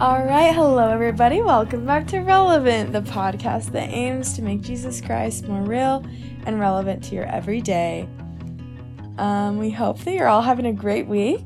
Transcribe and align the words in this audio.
All 0.00 0.24
right, 0.24 0.54
hello 0.54 0.88
everybody. 0.88 1.42
Welcome 1.42 1.84
back 1.84 2.06
to 2.06 2.20
Relevant, 2.20 2.90
the 2.90 3.02
podcast 3.02 3.72
that 3.72 3.90
aims 3.90 4.32
to 4.32 4.40
make 4.40 4.62
Jesus 4.62 4.98
Christ 4.98 5.46
more 5.46 5.60
real 5.60 6.02
and 6.46 6.58
relevant 6.58 7.04
to 7.04 7.14
your 7.14 7.26
everyday. 7.26 8.08
Um, 9.18 9.58
we 9.58 9.68
hope 9.68 9.98
that 9.98 10.14
you're 10.14 10.26
all 10.26 10.40
having 10.40 10.64
a 10.64 10.72
great 10.72 11.06
week. 11.06 11.44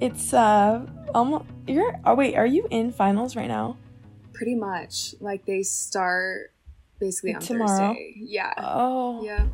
It's 0.00 0.34
uh 0.34 0.84
almost 1.14 1.44
you're 1.68 1.94
oh 2.04 2.16
wait, 2.16 2.34
are 2.34 2.44
you 2.44 2.66
in 2.72 2.90
finals 2.90 3.36
right 3.36 3.46
now? 3.46 3.76
Pretty 4.32 4.56
much. 4.56 5.14
Like 5.20 5.46
they 5.46 5.62
start 5.62 6.52
basically 6.98 7.36
on 7.36 7.42
Tomorrow? 7.42 7.90
Thursday. 7.90 8.14
Yeah. 8.16 8.54
Oh. 8.58 9.22
Yeah. 9.24 9.46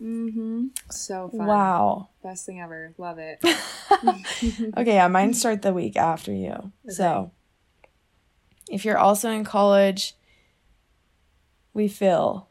Mm-hmm. 0.00 0.66
So 0.88 1.30
fun. 1.36 1.46
Wow. 1.46 2.10
Best 2.22 2.46
thing 2.46 2.60
ever. 2.60 2.94
Love 2.96 3.18
it. 3.18 3.40
okay, 4.76 4.94
yeah, 4.94 5.08
mine 5.08 5.34
start 5.34 5.62
the 5.62 5.72
week 5.72 5.96
after 5.96 6.32
you. 6.32 6.70
So 6.88 7.32
if 8.70 8.84
you're 8.84 8.98
also 8.98 9.30
in 9.30 9.44
college, 9.44 10.14
we 11.74 11.88
feel 11.88 12.46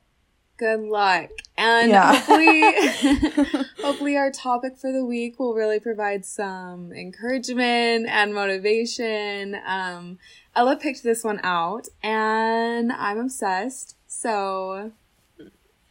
Good 0.57 0.79
luck. 0.79 1.29
And 1.55 1.89
Yeah. 1.89 2.15
hopefully 2.15 3.63
hopefully 3.83 4.17
our 4.17 4.31
topic 4.31 4.75
for 4.77 4.91
the 4.91 5.05
week 5.05 5.37
will 5.39 5.53
really 5.53 5.79
provide 5.79 6.25
some 6.25 6.91
encouragement 6.91 8.07
and 8.07 8.33
motivation. 8.33 9.55
Um 9.67 10.17
Ella 10.55 10.75
picked 10.75 11.03
this 11.03 11.23
one 11.23 11.39
out 11.43 11.87
and 12.01 12.91
I'm 12.91 13.19
obsessed. 13.19 13.95
So 14.07 14.91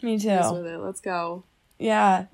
me 0.02 0.18
too. 0.18 0.28
with 0.52 0.66
it. 0.66 0.78
Let's 0.78 1.00
go. 1.00 1.44
Yeah. 1.78 2.26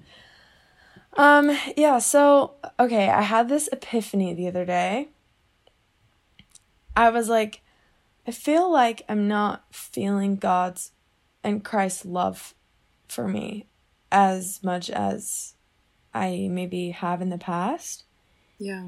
Um, 1.14 1.56
yeah, 1.76 1.98
so 1.98 2.54
okay, 2.80 3.10
I 3.10 3.22
had 3.22 3.48
this 3.48 3.68
epiphany 3.70 4.32
the 4.32 4.48
other 4.48 4.64
day. 4.64 5.08
I 6.96 7.10
was 7.10 7.28
like, 7.28 7.61
I 8.26 8.30
feel 8.30 8.70
like 8.70 9.02
I'm 9.08 9.26
not 9.26 9.64
feeling 9.72 10.36
God's 10.36 10.92
and 11.42 11.64
Christ's 11.64 12.04
love 12.04 12.54
for 13.08 13.26
me 13.26 13.66
as 14.10 14.62
much 14.62 14.90
as 14.90 15.54
I 16.14 16.48
maybe 16.50 16.90
have 16.90 17.20
in 17.20 17.30
the 17.30 17.38
past. 17.38 18.04
Yeah. 18.58 18.86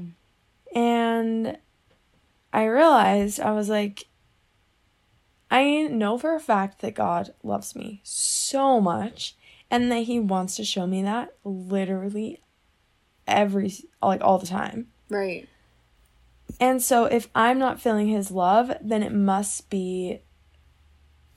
And 0.73 1.57
I 2.53 2.65
realized 2.65 3.39
I 3.39 3.51
was 3.51 3.69
like, 3.69 4.05
I 5.51 5.83
know 5.83 6.17
for 6.17 6.35
a 6.35 6.39
fact 6.39 6.81
that 6.81 6.95
God 6.95 7.33
loves 7.43 7.75
me 7.75 8.01
so 8.03 8.79
much 8.79 9.35
and 9.69 9.91
that 9.91 10.03
He 10.03 10.19
wants 10.19 10.55
to 10.57 10.63
show 10.63 10.87
me 10.87 11.03
that 11.03 11.35
literally 11.43 12.41
every, 13.27 13.73
like 14.01 14.21
all 14.23 14.37
the 14.37 14.47
time. 14.47 14.87
Right. 15.09 15.47
And 16.59 16.81
so 16.81 17.05
if 17.05 17.27
I'm 17.35 17.59
not 17.59 17.81
feeling 17.81 18.07
His 18.07 18.31
love, 18.31 18.71
then 18.81 19.03
it 19.03 19.11
must 19.13 19.69
be 19.69 20.21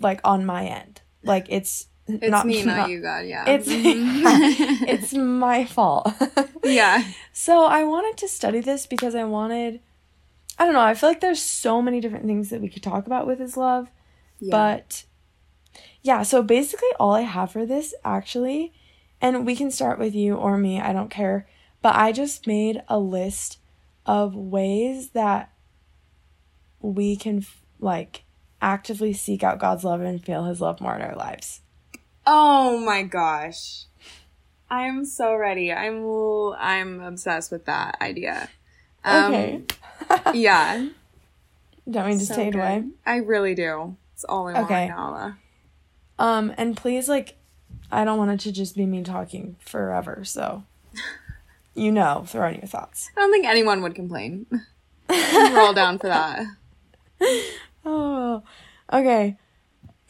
like 0.01 0.21
on 0.25 0.45
my 0.47 0.67
end. 0.67 1.01
Like 1.25 1.47
it's, 1.49 1.89
It's 2.07 2.31
not 2.31 2.47
me, 2.47 2.63
not, 2.65 2.89
you, 2.89 3.03
God. 3.03 3.27
Yeah. 3.27 3.45
It's, 3.49 3.69
Mhm. 3.69 4.83
it's 4.89 5.13
my 5.15 5.65
fault. 5.65 6.11
yeah. 6.65 7.05
So 7.33 7.65
I 7.65 7.85
wanted 7.85 8.17
to 8.19 8.29
study 8.29 8.61
this 8.61 8.87
because 8.87 9.15
I 9.15 9.25
wanted 9.25 9.81
I 10.61 10.65
don't 10.65 10.75
know, 10.75 10.81
I 10.81 10.95
feel 10.95 11.09
like 11.09 11.21
there's 11.21 11.41
so 11.41 11.81
many 11.81 12.01
different 12.01 12.27
things 12.27 12.51
that 12.51 12.61
we 12.61 12.69
could 12.69 12.83
talk 12.83 13.07
about 13.07 13.29
with 13.29 13.39
his 13.39 13.57
love, 13.57 13.93
Yeah. 14.41 14.51
but 14.51 15.05
yeah, 16.03 16.23
so 16.25 16.43
basically 16.43 16.89
all 16.99 17.13
I 17.13 17.21
have 17.21 17.53
for 17.53 17.65
this 17.65 17.95
actually 18.05 18.73
and 19.21 19.47
we 19.47 19.55
can 19.55 19.71
start 19.71 19.99
with 20.01 20.17
you 20.17 20.35
or 20.35 20.59
me, 20.59 20.81
I 20.81 20.93
don't 20.93 21.11
care, 21.11 21.47
but 21.81 21.95
I 21.95 22.11
just 22.11 22.47
made 22.49 22.83
a 22.89 22.99
list 22.99 23.59
of 24.09 24.35
ways 24.35 25.11
that 25.11 25.53
we 26.81 27.15
can 27.15 27.45
like 27.79 28.25
actively 28.61 29.13
seek 29.13 29.45
out 29.45 29.59
God's 29.61 29.85
love 29.85 30.01
and 30.01 30.25
feel 30.25 30.45
his 30.45 30.61
love 30.61 30.81
more 30.81 30.97
in 30.97 31.03
our 31.03 31.15
lives. 31.15 31.61
Oh 32.27 32.79
my 32.79 33.03
gosh. 33.03 33.85
I'm 34.71 35.05
so 35.05 35.35
ready. 35.37 35.73
I'm 35.73 36.05
I'm 36.59 37.01
obsessed 37.01 37.53
with 37.53 37.67
that 37.67 37.99
idea. 38.01 38.49
Um, 39.05 39.33
okay. 39.35 39.63
Yeah. 40.35 40.89
Don't 41.91 42.07
we 42.07 42.13
just 42.15 42.29
so 42.29 42.35
take 42.35 42.53
good. 42.53 42.59
away? 42.59 42.85
I 43.07 43.17
really 43.17 43.55
do. 43.55 43.97
It's 44.15 44.25
all 44.25 44.49
I 44.49 44.55
want 44.55 44.65
Okay. 44.71 44.89
now. 44.89 45.09
Ella. 45.09 45.39
Um, 46.19 46.53
and 46.59 46.77
please, 46.77 47.09
like, 47.09 47.37
I 47.91 48.05
don't 48.05 48.19
want 48.19 48.31
it 48.31 48.41
to 48.41 48.53
just 48.53 48.75
be 48.77 48.85
me 48.87 49.03
talking 49.03 49.57
forever, 49.61 50.23
so 50.25 50.65
you 51.79 51.93
know, 51.93 52.25
throw 52.27 52.49
in 52.49 52.57
your 52.57 52.67
thoughts. 52.67 53.11
I 53.17 53.21
don't 53.21 53.33
think 53.33 53.47
anyone 53.47 53.83
would 53.83 53.95
complain. 53.95 54.47
We're 55.09 55.61
all 55.61 55.75
down 55.75 55.99
for 55.99 56.09
that. 56.09 56.45
Oh, 57.91 58.43
okay. 58.93 59.39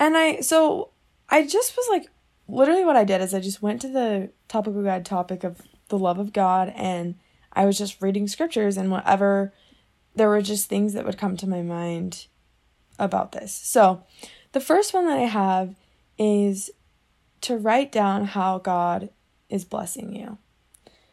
And 0.01 0.17
I, 0.17 0.41
so 0.41 0.91
I 1.29 1.47
just 1.47 1.77
was 1.77 1.87
like, 1.89 2.09
literally 2.49 2.85
what 2.85 2.97
I 2.97 3.05
did 3.05 3.21
is 3.21 3.33
I 3.33 3.39
just 3.39 3.63
went 3.63 3.81
to 3.83 3.89
the 3.89 4.33
topical 4.49 4.83
guide 4.83 5.05
topic 5.05 5.45
of 5.45 5.63
the 5.89 5.99
love 5.99 6.19
of 6.19 6.33
God 6.33 6.73
and 6.75 7.15
I 7.53 7.67
was 7.67 7.79
just 7.79 8.03
reading 8.03 8.27
scriptures 8.27 8.77
and 8.77 8.91
whatever, 8.91 9.53
there 10.17 10.29
were 10.29 10.43
just 10.43 10.69
things 10.69 10.93
that 10.95 11.05
would 11.05 11.19
come 11.19 11.37
to 11.37 11.47
my 11.49 11.63
mind 11.63 12.27
about 12.99 13.31
this. 13.31 13.53
So 13.55 14.03
the 14.53 14.61
first 14.61 14.93
one 14.93 15.07
that 15.07 15.19
I 15.19 15.27
have 15.27 15.77
is 16.19 16.71
to 17.43 17.57
write 17.57 17.93
down 17.93 18.25
how 18.25 18.59
God 18.59 19.11
is 19.49 19.65
blessing 19.65 20.17
you. 20.17 20.39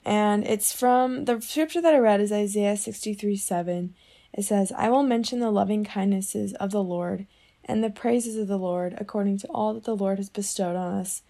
And 0.05 0.45
it's 0.45 0.71
from 0.71 1.25
the 1.25 1.41
scripture 1.41 1.81
that 1.81 1.95
I 1.95 1.97
read 1.97 2.21
is 2.21 2.31
Isaiah 2.31 2.77
63 2.77 3.35
7. 3.35 3.95
It 4.33 4.43
says, 4.43 4.71
I 4.77 4.89
will 4.89 5.03
mention 5.03 5.39
the 5.39 5.49
loving 5.49 5.83
kindnesses 5.83 6.53
of 6.53 6.71
the 6.71 6.83
Lord 6.83 7.25
and 7.63 7.83
the 7.83 7.89
praises 7.89 8.37
of 8.37 8.47
the 8.47 8.59
Lord 8.59 8.95
according 8.99 9.39
to 9.39 9.47
all 9.47 9.73
that 9.73 9.85
the 9.85 9.95
Lord 9.95 10.19
has 10.19 10.29
bestowed 10.29 10.75
on 10.75 10.93
us, 10.93 11.23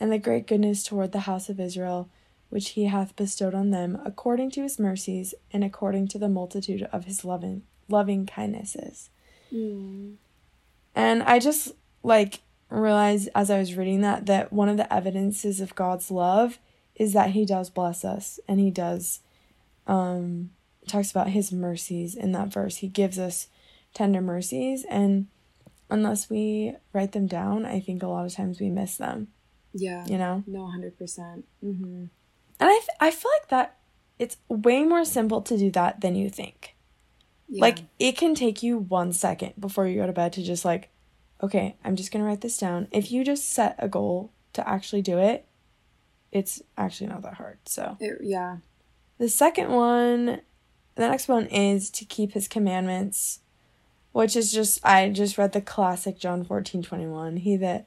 and 0.00 0.10
the 0.10 0.18
great 0.18 0.46
goodness 0.46 0.82
toward 0.82 1.12
the 1.12 1.20
house 1.20 1.50
of 1.50 1.60
Israel, 1.60 2.08
which 2.48 2.70
he 2.70 2.86
hath 2.86 3.14
bestowed 3.16 3.54
on 3.54 3.70
them, 3.70 4.00
according 4.04 4.50
to 4.52 4.62
his 4.62 4.78
mercies 4.78 5.34
and 5.52 5.62
according 5.62 6.08
to 6.08 6.18
the 6.18 6.28
multitude 6.28 6.88
of 6.92 7.04
his 7.04 7.24
loving 7.24 7.62
loving 7.88 8.24
kindnesses. 8.24 9.10
Mm. 9.52 10.14
And 10.94 11.22
I 11.24 11.38
just 11.38 11.72
like 12.02 12.40
realized 12.70 13.28
as 13.34 13.50
I 13.50 13.58
was 13.58 13.76
reading 13.76 14.00
that 14.00 14.24
that 14.26 14.52
one 14.52 14.70
of 14.70 14.78
the 14.78 14.90
evidences 14.90 15.60
of 15.60 15.74
God's 15.74 16.10
love 16.10 16.58
is 16.96 17.12
that 17.14 17.30
he 17.30 17.44
does 17.44 17.70
bless 17.70 18.04
us 18.04 18.38
and 18.48 18.60
he 18.60 18.70
does 18.70 19.20
um 19.86 20.50
talks 20.88 21.10
about 21.10 21.28
his 21.28 21.52
mercies 21.52 22.14
in 22.14 22.32
that 22.32 22.48
verse. 22.52 22.76
He 22.76 22.88
gives 22.88 23.18
us 23.18 23.46
tender 23.94 24.20
mercies 24.20 24.84
and 24.88 25.26
unless 25.90 26.28
we 26.30 26.74
write 26.92 27.12
them 27.12 27.26
down, 27.26 27.64
I 27.66 27.78
think 27.80 28.02
a 28.02 28.06
lot 28.08 28.24
of 28.26 28.32
times 28.34 28.58
we 28.60 28.70
miss 28.70 28.96
them, 28.96 29.28
Yeah. 29.74 30.06
you 30.06 30.16
know? 30.18 30.42
No, 30.46 30.60
100%. 30.60 30.96
percent 30.98 31.44
hmm 31.60 32.04
And 32.60 32.68
I 32.70 32.78
th- 32.78 32.96
I 33.00 33.10
feel 33.10 33.30
like 33.40 33.48
that 33.50 33.76
it's 34.18 34.36
way 34.48 34.82
more 34.84 35.04
simple 35.04 35.40
to 35.42 35.56
do 35.58 35.70
that 35.72 36.00
than 36.00 36.14
you 36.14 36.30
think. 36.30 36.74
Yeah. 37.48 37.60
Like 37.62 37.78
it 37.98 38.16
can 38.16 38.34
take 38.34 38.62
you 38.62 38.78
one 38.78 39.12
second 39.12 39.54
before 39.58 39.86
you 39.86 39.96
go 40.00 40.06
to 40.06 40.12
bed 40.12 40.32
to 40.34 40.42
just 40.42 40.64
like, 40.64 40.88
okay, 41.42 41.76
I'm 41.84 41.96
just 41.96 42.10
gonna 42.12 42.24
write 42.24 42.40
this 42.40 42.56
down. 42.58 42.88
If 42.92 43.10
you 43.12 43.24
just 43.24 43.48
set 43.52 43.74
a 43.78 43.88
goal 43.88 44.32
to 44.54 44.66
actually 44.68 45.02
do 45.02 45.18
it, 45.18 45.44
it's 46.32 46.62
actually 46.76 47.08
not 47.08 47.22
that 47.22 47.34
hard. 47.34 47.58
So 47.66 47.96
It- 48.00 48.18
yeah. 48.22 48.58
the 49.18 49.28
second 49.28 49.70
one, 49.72 50.40
the 50.94 51.08
next 51.08 51.28
one 51.28 51.46
is 51.46 51.90
to 51.90 52.04
keep 52.04 52.32
his 52.32 52.48
commandments, 52.48 53.40
which 54.12 54.34
is 54.36 54.50
just 54.52 54.84
I 54.84 55.08
just 55.10 55.38
read 55.38 55.52
the 55.52 55.60
classic 55.60 56.18
John 56.18 56.44
fourteen 56.44 56.82
twenty 56.82 57.06
one. 57.06 57.36
He 57.38 57.56
that 57.56 57.86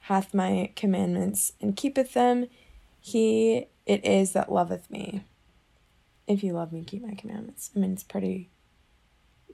hath 0.00 0.34
my 0.34 0.70
commandments 0.76 1.52
and 1.60 1.76
keepeth 1.76 2.14
them, 2.14 2.46
he 3.00 3.66
it 3.86 4.04
is 4.04 4.32
that 4.32 4.50
loveth 4.52 4.90
me. 4.90 5.24
If 6.26 6.42
you 6.42 6.52
love 6.54 6.72
me, 6.72 6.82
keep 6.84 7.02
my 7.06 7.14
commandments. 7.14 7.70
I 7.74 7.78
mean, 7.78 7.92
it's 7.92 8.02
pretty 8.02 8.50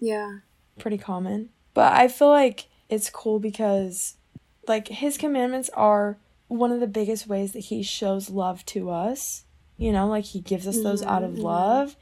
Yeah. 0.01 0.39
pretty 0.79 0.99
common. 0.99 1.51
But 1.75 1.93
I 1.93 2.09
feel 2.09 2.29
like 2.31 2.67
it's 2.89 3.11
cool 3.11 3.39
because 3.41 4.17
like 4.69 4.89
his 4.89 5.17
commandments 5.19 5.71
are 5.75 6.19
one 6.53 6.73
of 6.73 6.81
the 6.81 6.87
biggest 6.87 7.27
ways 7.27 7.53
that 7.53 7.61
he 7.61 7.83
shows 7.83 8.31
love 8.31 8.65
to 8.67 8.91
us. 8.91 9.45
You 9.77 9.93
know, 9.93 10.07
like 10.07 10.25
he 10.27 10.41
gives 10.41 10.67
us 10.67 10.81
those 10.83 11.03
out 11.03 11.23
of 11.23 11.33
Mhm. 11.33 11.43
love. 11.43 11.97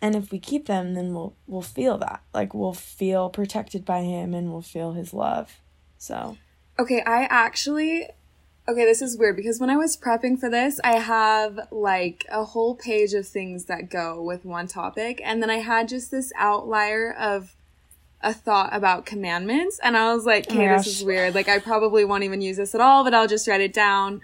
And 0.00 0.14
if 0.14 0.30
we 0.30 0.38
keep 0.38 0.66
them, 0.66 0.94
then 0.94 1.14
we'll 1.14 1.34
we'll 1.46 1.62
feel 1.62 1.98
that. 1.98 2.22
Like 2.34 2.54
we'll 2.54 2.74
feel 2.74 3.30
protected 3.30 3.84
by 3.84 4.02
him 4.02 4.34
and 4.34 4.52
we'll 4.52 4.62
feel 4.62 4.92
his 4.92 5.14
love. 5.14 5.60
So, 5.98 6.36
Okay, 6.78 7.00
I 7.02 7.24
actually 7.24 8.08
Okay, 8.68 8.84
this 8.84 9.02
is 9.02 9.18
weird 9.18 9.34
because 9.34 9.58
when 9.58 9.70
I 9.70 9.76
was 9.76 9.96
prepping 9.96 10.38
for 10.38 10.48
this, 10.48 10.78
I 10.84 10.98
have 11.00 11.58
like 11.72 12.24
a 12.30 12.44
whole 12.44 12.76
page 12.76 13.12
of 13.12 13.26
things 13.26 13.64
that 13.64 13.90
go 13.90 14.22
with 14.22 14.44
one 14.44 14.68
topic, 14.68 15.20
and 15.24 15.42
then 15.42 15.50
I 15.50 15.56
had 15.56 15.88
just 15.88 16.12
this 16.12 16.32
outlier 16.36 17.12
of 17.12 17.56
a 18.22 18.32
thought 18.32 18.70
about 18.72 19.06
commandments, 19.06 19.80
and 19.82 19.96
I 19.96 20.14
was 20.14 20.24
like, 20.24 20.46
Oh 20.50 20.54
okay, 20.54 20.68
this 20.68 20.86
gosh. 20.86 20.86
is 20.86 21.04
weird. 21.04 21.34
Like, 21.34 21.48
I 21.48 21.58
probably 21.58 22.04
won't 22.04 22.24
even 22.24 22.40
use 22.40 22.56
this 22.56 22.74
at 22.74 22.80
all, 22.80 23.04
but 23.04 23.14
I'll 23.14 23.28
just 23.28 23.46
write 23.48 23.60
it 23.60 23.72
down. 23.72 24.20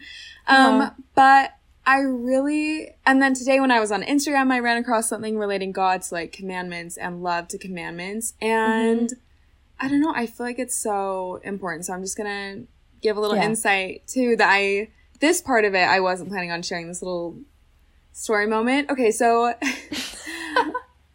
Um, 0.47 0.81
Uh-huh. 0.81 0.91
but 1.15 1.53
I 1.87 2.01
really, 2.01 2.91
and 3.07 3.23
then 3.23 3.33
today 3.33 3.61
when 3.61 3.71
I 3.71 3.81
was 3.81 3.91
on 3.91 4.03
Instagram, 4.03 4.53
I 4.53 4.59
ran 4.59 4.77
across 4.77 5.09
something 5.09 5.39
relating 5.39 5.73
God 5.73 6.03
to 6.03 6.15
like 6.15 6.33
commandments 6.33 6.99
and 6.99 7.23
love 7.23 7.49
to 7.49 7.57
commandments. 7.59 8.35
And 8.43 9.09
mm-hmm. 9.09 9.87
I 9.87 9.89
don't 9.89 10.01
know, 10.03 10.13
I 10.15 10.27
feel 10.27 10.45
like 10.45 10.59
it's 10.59 10.77
so 10.77 11.41
important. 11.45 11.87
So 11.87 11.95
I'm 11.95 12.03
just 12.03 12.17
gonna 12.17 12.65
give 13.01 13.17
a 13.17 13.21
little 13.21 13.37
yeah. 13.37 13.45
insight 13.47 14.07
too 14.07 14.37
that 14.37 14.49
I, 14.51 14.89
this 15.21 15.41
part 15.41 15.65
of 15.65 15.75
it, 15.75 15.89
I 15.89 16.01
wasn't 16.01 16.29
planning 16.29 16.51
on 16.51 16.61
sharing 16.61 16.89
this 16.89 17.01
little 17.01 17.39
story 18.13 18.47
moment. 18.47 18.91
Okay, 18.91 19.11
so 19.11 19.55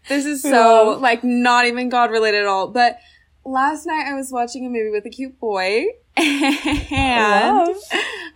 this 0.08 0.26
is 0.26 0.42
so 0.42 0.98
like 1.00 1.24
not 1.24 1.66
even 1.66 1.90
God 1.90 2.12
related 2.12 2.42
at 2.42 2.48
all. 2.48 2.68
But 2.68 3.00
last 3.46 3.86
night 3.86 4.06
I 4.08 4.14
was 4.14 4.32
watching 4.32 4.66
a 4.66 4.70
movie 4.70 4.90
with 4.90 5.06
a 5.06 5.10
cute 5.10 5.40
boy 5.40 5.86
and 6.16 7.76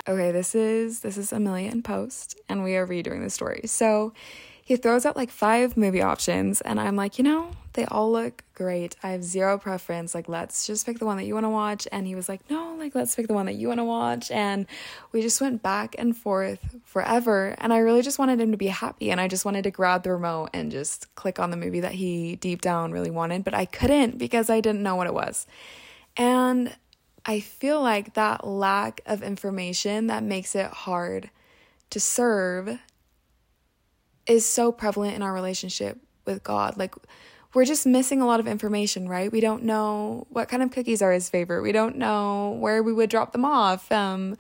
okay, 0.08 0.31
this 0.31 0.56
is 0.56 1.02
this 1.02 1.18
is 1.18 1.31
Amelia 1.31 1.69
in 1.69 1.84
post, 1.84 2.40
and 2.50 2.64
we 2.64 2.75
are 2.75 2.88
redoing 2.88 3.22
the 3.24 3.30
story. 3.30 3.62
So 3.66 4.14
he 4.68 4.75
throws 4.75 5.06
out 5.06 5.16
like 5.16 5.31
five 5.31 5.78
movie 5.78 6.02
options, 6.02 6.60
and 6.60 6.78
I'm 6.78 6.98
like, 6.98 7.18
you 7.18 7.24
know, 7.24 7.52
they 7.72 7.86
all 7.86 8.12
look 8.12 8.44
great. 8.54 8.98
I 9.02 9.12
have 9.12 9.24
zero 9.24 9.58
preference. 9.58 10.14
Like, 10.14 10.28
let's 10.28 10.68
just 10.68 10.86
pick 10.86 11.00
the 11.00 11.06
one 11.06 11.16
that 11.16 11.24
you 11.24 11.36
want 11.36 11.46
to 11.46 11.50
watch. 11.50 11.88
And 11.90 12.06
he 12.06 12.16
was 12.16 12.28
like, 12.28 12.42
no, 12.50 12.75
like 12.78 12.94
let's 12.94 13.16
pick 13.16 13.28
the 13.28 13.34
one 13.34 13.46
that 13.46 13.56
you 13.56 13.69
want 13.69 13.80
to 13.80 13.86
watch. 13.86 14.30
And 14.30 14.66
we 15.14 15.22
just 15.22 15.40
went 15.40 15.64
back 15.64 15.96
and 15.98 16.18
forth 16.18 16.60
forever. 16.84 17.56
And 17.60 17.72
I 17.72 17.78
really 17.78 18.02
just 18.02 18.19
wanted 18.19 18.42
him 18.42 18.52
to 18.52 18.58
be 18.58 18.68
happy, 18.68 19.10
and 19.10 19.22
I 19.22 19.30
just 19.30 19.46
wanted 19.46 19.64
to 19.64 19.72
grab 19.72 20.04
the 20.04 20.12
remote 20.12 20.50
and 20.54 20.69
just 20.69 21.16
click 21.16 21.40
on 21.40 21.50
the 21.50 21.56
movie 21.56 21.80
that 21.80 21.94
he 21.94 22.36
deep 22.36 22.60
down 22.60 22.92
really 22.92 23.10
wanted, 23.10 23.46
but 23.46 23.54
I 23.54 23.64
couldn't 23.64 24.18
because 24.18 24.50
I 24.50 24.60
didn't 24.60 24.84
know 24.84 24.98
what 24.98 25.08
it 25.08 25.14
was. 25.14 25.48
And 26.18 26.75
I 27.25 27.40
feel 27.40 27.81
like 27.81 28.16
that 28.16 28.46
lack 28.46 29.00
of 29.06 29.24
information 29.24 30.08
that 30.08 30.24
makes 30.24 30.56
it 30.56 30.68
hard 30.68 31.30
to 31.92 32.02
serve 32.02 32.80
is 34.27 34.45
so 34.47 34.71
prevalent 34.71 35.15
in 35.15 35.21
our 35.21 35.33
relationship 35.33 36.00
with 36.25 36.44
God. 36.44 36.77
Like, 36.77 36.95
we're 37.53 37.65
just 37.65 37.85
missing 37.85 38.21
a 38.21 38.27
lot 38.27 38.39
of 38.39 38.47
information, 38.47 39.07
right? 39.07 39.31
We 39.31 39.39
don't 39.39 39.63
know 39.63 40.27
what 40.29 40.50
kind 40.50 40.62
of 40.62 40.71
cookies 40.71 41.01
are 41.01 41.12
his 41.12 41.29
favorite. 41.29 41.62
We 41.62 41.71
don't 41.71 41.95
know 41.95 42.57
where 42.59 42.83
we 42.83 42.94
would 42.94 43.09
drop 43.09 43.31
them 43.31 43.45
off. 43.45 43.91
Um, 43.91 44.38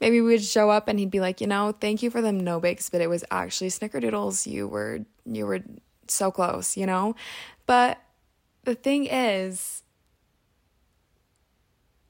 maybe 0.00 0.20
we 0.20 0.32
would 0.32 0.44
show 0.44 0.70
up 0.70 0.86
and 0.86 0.98
he'd 0.98 1.10
be 1.10 1.20
like, 1.20 1.40
you 1.40 1.46
know, 1.46 1.72
thank 1.72 2.02
you 2.02 2.10
for 2.10 2.20
them 2.20 2.38
no 2.38 2.60
bakes, 2.60 2.90
but 2.90 3.00
it 3.00 3.08
was 3.08 3.24
actually 3.30 3.70
snickerdoodles. 3.70 4.46
You 4.46 4.68
were 4.68 5.00
you 5.24 5.46
were 5.46 5.60
so 6.06 6.30
close, 6.30 6.76
you 6.76 6.86
know? 6.86 7.16
But 7.66 7.98
the 8.64 8.74
thing 8.74 9.06
is, 9.06 9.82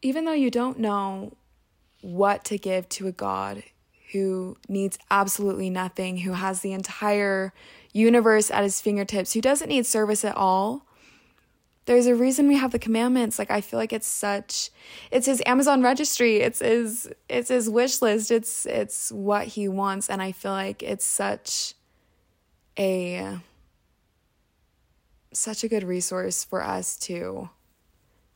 even 0.03 0.25
though 0.25 0.33
you 0.33 0.51
don't 0.51 0.79
know 0.79 1.37
what 2.03 2.45
to 2.47 2.59
give 2.59 2.89
to 2.91 3.07
a 3.07 3.13
God 3.13 3.63
who 4.13 4.57
needs 4.69 4.99
absolutely 5.11 5.71
nothing, 5.71 6.19
who 6.19 6.33
has 6.33 6.61
the 6.61 6.73
entire 6.73 7.53
universe 7.93 8.51
at 8.51 8.63
his 8.63 8.81
fingertips, 8.81 9.33
who 9.33 9.41
doesn't 9.41 9.69
need 9.69 9.87
service 9.87 10.25
at 10.25 10.37
all, 10.37 10.87
there's 11.87 12.07
a 12.07 12.15
reason 12.15 12.47
we 12.47 12.57
have 12.57 12.71
the 12.71 12.79
commandments. 12.79 13.39
Like 13.39 13.51
I 13.51 13.61
feel 13.61 13.79
like 13.79 13.93
it's 13.93 14.07
such 14.07 14.71
it's 15.11 15.27
his 15.27 15.43
Amazon 15.45 15.83
registry, 15.83 16.37
it's 16.37 16.61
his 16.61 17.11
it's 17.29 17.49
his 17.49 17.69
wish 17.69 18.01
list, 18.01 18.31
it's 18.31 18.65
it's 18.67 19.11
what 19.11 19.49
he 19.49 19.69
wants. 19.69 20.09
And 20.09 20.23
I 20.23 20.33
feel 20.33 20.53
like 20.53 20.83
it's 20.83 21.05
such 21.05 21.75
a 22.79 23.41
such 25.33 25.65
a 25.65 25.69
good 25.69 25.83
resource 25.83 26.45
for 26.45 26.63
us 26.63 26.97
to 26.97 27.51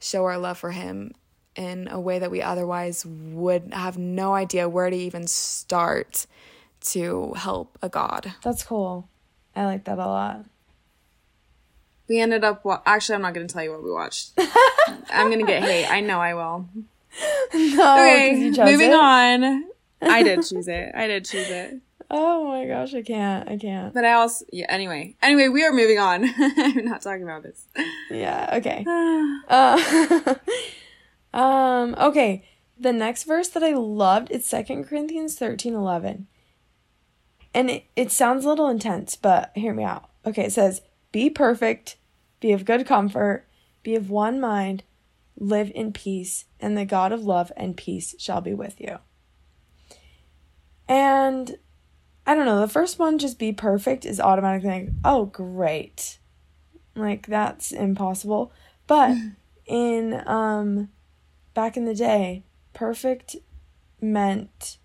show 0.00 0.24
our 0.24 0.38
love 0.38 0.58
for 0.58 0.72
him 0.72 1.12
in 1.56 1.88
a 1.88 2.00
way 2.00 2.18
that 2.18 2.30
we 2.30 2.42
otherwise 2.42 3.04
would 3.06 3.72
have 3.72 3.96
no 3.98 4.34
idea 4.34 4.68
where 4.68 4.90
to 4.90 4.96
even 4.96 5.26
start 5.26 6.26
to 6.80 7.32
help 7.34 7.78
a 7.82 7.88
god. 7.88 8.34
That's 8.42 8.62
cool. 8.62 9.08
I 9.56 9.64
like 9.66 9.84
that 9.84 9.98
a 9.98 10.06
lot. 10.06 10.44
We 12.08 12.20
ended 12.20 12.44
up 12.44 12.64
wa- 12.64 12.82
actually 12.84 13.16
I'm 13.16 13.22
not 13.22 13.34
going 13.34 13.46
to 13.46 13.52
tell 13.52 13.62
you 13.64 13.70
what 13.70 13.82
we 13.82 13.90
watched. 13.90 14.32
I'm 15.10 15.28
going 15.28 15.40
to 15.40 15.46
get 15.46 15.62
hate. 15.62 15.86
I 15.86 16.00
know 16.00 16.20
I 16.20 16.34
will. 16.34 16.68
No, 17.54 17.94
okay, 17.94 18.50
moving 18.50 18.90
it. 18.90 18.94
on. 18.94 19.64
I 20.02 20.24
did 20.24 20.44
choose 20.48 20.66
it. 20.66 20.90
I 20.96 21.06
did 21.06 21.24
choose 21.24 21.48
it. 21.48 21.76
Oh 22.10 22.48
my 22.48 22.66
gosh, 22.66 22.92
I 22.94 23.02
can't. 23.02 23.48
I 23.48 23.56
can't. 23.56 23.94
But 23.94 24.04
I 24.04 24.14
also 24.14 24.44
yeah, 24.52 24.66
anyway. 24.68 25.14
Anyway, 25.22 25.46
we 25.46 25.64
are 25.64 25.72
moving 25.72 26.00
on. 26.00 26.24
I'm 26.36 26.84
not 26.84 27.02
talking 27.02 27.22
about 27.22 27.44
this. 27.44 27.64
Yeah, 28.10 28.54
okay. 28.54 28.84
uh, 29.48 30.34
um, 31.34 31.96
okay. 31.98 32.44
The 32.78 32.92
next 32.92 33.24
verse 33.24 33.48
that 33.48 33.62
I 33.62 33.72
loved 33.72 34.30
is 34.30 34.46
Second 34.46 34.84
Corinthians 34.84 35.36
13 35.36 35.74
11. 35.74 36.26
And 37.52 37.70
it, 37.70 37.84
it 37.94 38.10
sounds 38.10 38.44
a 38.44 38.48
little 38.48 38.68
intense, 38.68 39.16
but 39.16 39.52
hear 39.54 39.74
me 39.74 39.84
out. 39.84 40.10
Okay, 40.24 40.46
it 40.46 40.52
says, 40.52 40.82
Be 41.12 41.28
perfect, 41.30 41.96
be 42.40 42.52
of 42.52 42.64
good 42.64 42.86
comfort, 42.86 43.46
be 43.82 43.94
of 43.94 44.10
one 44.10 44.40
mind, 44.40 44.84
live 45.38 45.70
in 45.74 45.92
peace, 45.92 46.46
and 46.60 46.76
the 46.76 46.84
God 46.84 47.12
of 47.12 47.24
love 47.24 47.52
and 47.56 47.76
peace 47.76 48.14
shall 48.18 48.40
be 48.40 48.54
with 48.54 48.80
you. 48.80 48.98
And 50.88 51.56
I 52.26 52.34
don't 52.34 52.46
know, 52.46 52.60
the 52.60 52.68
first 52.68 52.98
one, 52.98 53.18
just 53.18 53.38
be 53.38 53.52
perfect, 53.52 54.04
is 54.04 54.20
automatically 54.20 54.70
like, 54.70 54.88
oh, 55.04 55.26
great. 55.26 56.18
Like, 56.94 57.26
that's 57.26 57.72
impossible. 57.72 58.52
But 58.86 59.16
in 59.66 60.22
um 60.26 60.90
back 61.54 61.76
in 61.76 61.84
the 61.84 61.94
day, 61.94 62.44
perfect 62.72 63.36
meant 64.00 64.78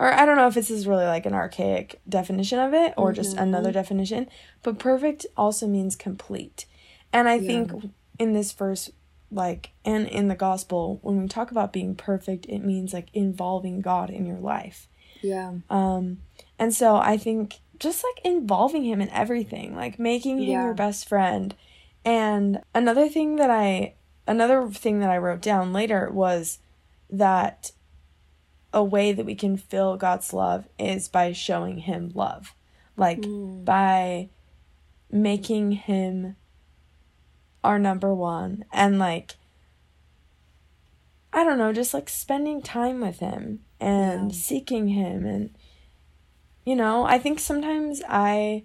or 0.00 0.10
I 0.12 0.24
don't 0.24 0.36
know 0.36 0.46
if 0.46 0.54
this 0.54 0.70
is 0.70 0.86
really 0.86 1.04
like 1.04 1.26
an 1.26 1.34
archaic 1.34 2.00
definition 2.08 2.58
of 2.58 2.72
it 2.72 2.94
or 2.96 3.08
mm-hmm. 3.08 3.16
just 3.16 3.36
another 3.36 3.70
definition, 3.70 4.28
but 4.62 4.78
perfect 4.78 5.26
also 5.36 5.66
means 5.66 5.94
complete. 5.94 6.64
And 7.12 7.28
I 7.28 7.34
yeah. 7.34 7.46
think 7.46 7.92
in 8.18 8.32
this 8.32 8.50
verse 8.52 8.90
like 9.30 9.70
and 9.84 10.08
in 10.08 10.26
the 10.26 10.34
gospel 10.34 10.98
when 11.02 11.20
we 11.20 11.28
talk 11.28 11.50
about 11.50 11.72
being 11.72 11.94
perfect, 11.94 12.46
it 12.46 12.60
means 12.60 12.94
like 12.94 13.08
involving 13.12 13.82
God 13.82 14.08
in 14.08 14.26
your 14.26 14.38
life. 14.38 14.88
Yeah. 15.20 15.52
Um 15.68 16.22
and 16.58 16.74
so 16.74 16.96
I 16.96 17.18
think 17.18 17.60
just 17.78 18.02
like 18.02 18.24
involving 18.24 18.84
him 18.84 19.02
in 19.02 19.10
everything, 19.10 19.76
like 19.76 19.98
making 19.98 20.38
him 20.38 20.50
yeah. 20.50 20.64
your 20.64 20.74
best 20.74 21.08
friend. 21.08 21.54
And 22.06 22.62
another 22.74 23.08
thing 23.08 23.36
that 23.36 23.50
I 23.50 23.94
another 24.30 24.68
thing 24.68 25.00
that 25.00 25.10
I 25.10 25.18
wrote 25.18 25.42
down 25.42 25.72
later 25.72 26.08
was 26.08 26.60
that 27.10 27.72
a 28.72 28.82
way 28.82 29.10
that 29.12 29.26
we 29.26 29.34
can 29.34 29.56
feel 29.56 29.96
God's 29.96 30.32
love 30.32 30.68
is 30.78 31.08
by 31.08 31.32
showing 31.32 31.78
him 31.78 32.12
love. 32.14 32.54
Like 32.96 33.22
mm. 33.22 33.64
by 33.64 34.28
making 35.10 35.72
him 35.72 36.36
our 37.64 37.78
number 37.78 38.14
one 38.14 38.64
and 38.72 39.00
like 39.00 39.34
I 41.32 41.42
don't 41.44 41.58
know, 41.58 41.72
just 41.72 41.92
like 41.92 42.08
spending 42.08 42.62
time 42.62 43.00
with 43.00 43.18
him 43.18 43.60
and 43.80 44.30
yeah. 44.30 44.38
seeking 44.38 44.88
him 44.88 45.26
and 45.26 45.50
you 46.64 46.76
know, 46.76 47.04
I 47.04 47.18
think 47.18 47.40
sometimes 47.40 48.00
I 48.08 48.62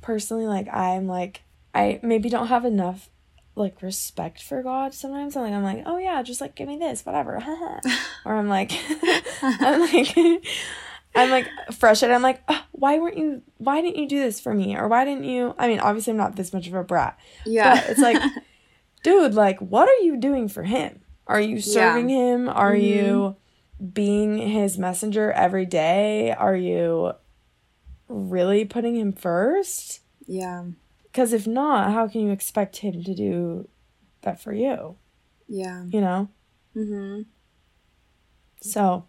personally 0.00 0.46
like 0.46 0.66
I'm 0.74 1.06
like 1.06 1.42
I 1.72 2.00
maybe 2.02 2.28
don't 2.28 2.48
have 2.48 2.64
enough 2.64 3.10
like 3.58 3.82
respect 3.82 4.42
for 4.42 4.62
God 4.62 4.94
sometimes. 4.94 5.36
I'm 5.36 5.42
like, 5.42 5.52
I'm 5.52 5.62
like, 5.62 5.82
oh 5.86 5.98
yeah, 5.98 6.22
just 6.22 6.40
like 6.40 6.54
give 6.54 6.68
me 6.68 6.78
this, 6.78 7.04
whatever. 7.04 7.36
or 8.24 8.34
I'm 8.34 8.48
like, 8.48 8.72
I'm 9.42 9.80
like, 9.80 10.16
I'm 11.14 11.30
like 11.30 11.48
frustrated. 11.72 12.14
I'm 12.14 12.22
like, 12.22 12.42
oh, 12.48 12.64
why 12.72 12.98
weren't 12.98 13.18
you? 13.18 13.42
Why 13.58 13.80
didn't 13.80 13.96
you 13.96 14.08
do 14.08 14.20
this 14.20 14.40
for 14.40 14.54
me? 14.54 14.76
Or 14.76 14.88
why 14.88 15.04
didn't 15.04 15.24
you? 15.24 15.54
I 15.58 15.68
mean, 15.68 15.80
obviously, 15.80 16.12
I'm 16.12 16.16
not 16.16 16.36
this 16.36 16.52
much 16.52 16.66
of 16.66 16.74
a 16.74 16.84
brat. 16.84 17.18
Yeah, 17.44 17.74
but 17.74 17.90
it's 17.90 18.00
like, 18.00 18.22
dude, 19.02 19.34
like, 19.34 19.58
what 19.60 19.88
are 19.88 20.04
you 20.04 20.16
doing 20.16 20.48
for 20.48 20.62
him? 20.62 21.00
Are 21.26 21.40
you 21.40 21.60
serving 21.60 22.08
yeah. 22.08 22.16
him? 22.16 22.48
Are 22.48 22.72
mm-hmm. 22.72 22.84
you 22.84 23.36
being 23.92 24.38
his 24.38 24.78
messenger 24.78 25.30
every 25.32 25.66
day? 25.66 26.32
Are 26.32 26.56
you 26.56 27.12
really 28.08 28.64
putting 28.64 28.96
him 28.96 29.12
first? 29.12 30.00
Yeah. 30.26 30.64
Because 31.18 31.32
if 31.32 31.48
not, 31.48 31.90
how 31.90 32.06
can 32.06 32.20
you 32.20 32.30
expect 32.30 32.76
him 32.76 33.02
to 33.02 33.12
do 33.12 33.66
that 34.20 34.40
for 34.40 34.52
you? 34.52 34.98
Yeah. 35.48 35.82
You 35.90 36.00
know? 36.00 36.28
Mm-hmm. 36.76 37.22
So. 38.60 39.04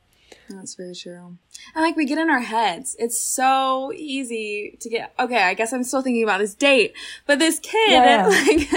That's 0.49 0.73
very 0.73 0.95
true. 0.95 1.37
And 1.75 1.83
like 1.83 1.95
we 1.95 2.05
get 2.05 2.17
in 2.17 2.31
our 2.31 2.39
heads. 2.39 2.95
It's 2.97 3.21
so 3.21 3.93
easy 3.93 4.75
to 4.79 4.89
get 4.89 5.13
okay, 5.19 5.43
I 5.43 5.53
guess 5.53 5.71
I'm 5.71 5.83
still 5.83 6.01
thinking 6.01 6.23
about 6.23 6.39
this 6.39 6.55
date. 6.55 6.93
But 7.27 7.37
this 7.37 7.59
kid 7.59 7.91
yeah, 7.91 8.03
yeah. 8.03 8.27
like 8.47 8.67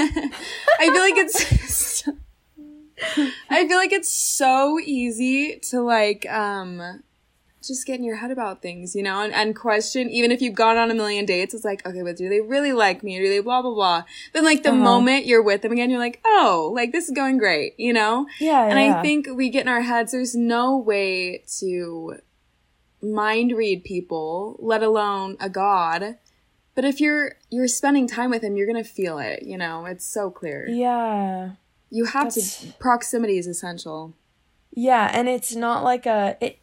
I 0.78 0.90
feel 0.92 1.00
like 1.00 1.16
it's 1.16 2.08
I 3.48 3.66
feel 3.66 3.78
like 3.78 3.92
it's 3.92 4.12
so 4.12 4.78
easy 4.78 5.58
to 5.70 5.80
like 5.80 6.30
um 6.30 7.02
just 7.62 7.87
get 7.87 7.99
in 7.99 8.04
your 8.04 8.16
head 8.16 8.31
about 8.31 8.62
things, 8.62 8.95
you 8.95 9.02
know, 9.02 9.23
and, 9.23 9.33
and 9.33 9.57
question, 9.57 10.11
even 10.11 10.31
if 10.31 10.42
you've 10.42 10.54
gone 10.54 10.76
on 10.76 10.90
a 10.90 10.95
million 10.95 11.25
dates, 11.25 11.54
it's 11.54 11.64
like, 11.64 11.87
okay, 11.87 12.02
but 12.02 12.16
do 12.16 12.28
they 12.28 12.40
really 12.40 12.73
like 12.73 13.02
me 13.02 13.19
or 13.19 13.23
do 13.23 13.28
they 13.28 13.40
blah, 13.40 13.62
blah, 13.62 13.75
blah. 13.75 14.04
Then 14.33 14.45
like 14.45 14.62
the 14.62 14.71
uh-huh. 14.71 14.78
moment 14.78 15.26
you're 15.26 15.42
with 15.42 15.62
them 15.62 15.73
again, 15.73 15.90
you're 15.90 15.99
like, 15.99 16.21
oh, 16.25 16.71
like 16.75 16.92
this 16.92 17.09
is 17.09 17.14
going 17.14 17.38
great, 17.38 17.78
you 17.78 17.92
know? 17.92 18.26
Yeah. 18.40 18.64
And 18.64 18.78
yeah. 18.78 18.99
I 18.99 19.02
think 19.02 19.26
we 19.33 19.50
get 19.50 19.62
in 19.62 19.69
our 19.69 19.83
heads, 19.83 20.12
there's 20.12 20.35
no 20.35 20.76
way 20.76 21.45
to 21.59 22.16
mind 23.02 23.52
read 23.57 23.85
people, 23.85 24.57
let 24.61 24.83
alone 24.83 25.37
a 25.40 25.49
god. 25.49 26.19
But 26.75 26.85
if 26.85 27.00
you're 27.00 27.37
you're 27.50 27.69
spending 27.69 28.09
time 28.09 28.31
with 28.31 28.42
him, 28.42 28.57
you're 28.57 28.66
gonna 28.66 28.85
feel 28.85 29.19
it. 29.19 29.42
You 29.42 29.59
know, 29.59 29.85
it's 29.85 30.07
so 30.07 30.31
clear. 30.31 30.66
Yeah. 30.69 31.50
You 31.90 32.07
have 32.07 32.35
That's- 32.35 32.62
to. 32.62 32.73
Proximity 32.78 33.37
is 33.37 33.47
essential. 33.47 34.14
Yeah, 34.75 35.11
and 35.12 35.28
it's 35.28 35.54
not 35.54 35.85
like 35.85 36.07
a 36.07 36.38
it 36.40 36.59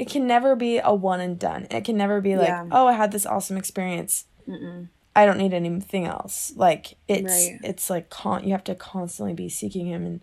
it 0.00 0.08
can 0.10 0.26
never 0.26 0.56
be 0.56 0.78
a 0.78 0.94
one 0.94 1.20
and 1.20 1.38
done. 1.38 1.66
It 1.70 1.84
can 1.84 1.96
never 1.96 2.20
be 2.20 2.36
like, 2.36 2.48
Yeah. 2.48 2.66
"Oh, 2.70 2.86
I 2.86 2.92
had 2.94 3.12
this 3.12 3.26
awesome 3.26 3.56
experience. 3.56 4.24
Mm-mm. 4.48 4.88
I 5.14 5.26
don't 5.26 5.38
need 5.38 5.52
anything 5.54 6.06
else." 6.06 6.52
Like 6.56 6.96
it's 7.08 7.32
Right. 7.32 7.58
it's 7.62 7.90
like 7.90 8.10
con- 8.10 8.44
you 8.44 8.52
have 8.52 8.64
to 8.64 8.74
constantly 8.74 9.34
be 9.34 9.48
seeking 9.48 9.86
him 9.86 10.06
and 10.06 10.20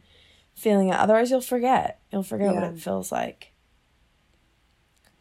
feeling 0.56 0.90
it. 0.90 0.96
Otherwise, 0.96 1.30
you'll 1.32 1.42
forget. 1.42 2.00
You'll 2.12 2.24
forget 2.24 2.54
what 2.54 2.64
it 2.64 2.80
feels 2.80 3.12
like. 3.12 3.54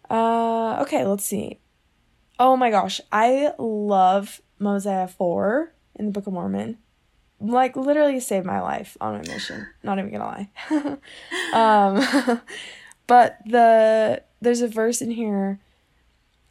Uh, 0.08 0.78
okay, 0.82 1.04
let's 1.04 1.25
see. 1.25 1.60
Oh 2.38 2.56
my 2.56 2.70
gosh, 2.70 3.00
I 3.10 3.52
love 3.58 4.40
Mosiah 4.58 5.08
4 5.08 5.72
in 5.96 6.06
the 6.06 6.12
Book 6.12 6.26
of 6.26 6.32
Mormon. 6.32 6.78
Like 7.40 7.76
literally 7.76 8.20
saved 8.20 8.46
my 8.46 8.60
life 8.60 8.96
on 9.00 9.14
my 9.14 9.22
mission. 9.28 9.66
Not 9.82 9.98
even 9.98 10.10
gonna 10.12 10.25
lie. 10.25 10.98
um, 11.52 12.40
but 13.06 13.38
the 13.46 14.22
there's 14.40 14.60
a 14.60 14.68
verse 14.68 15.00
in 15.00 15.12
here, 15.12 15.60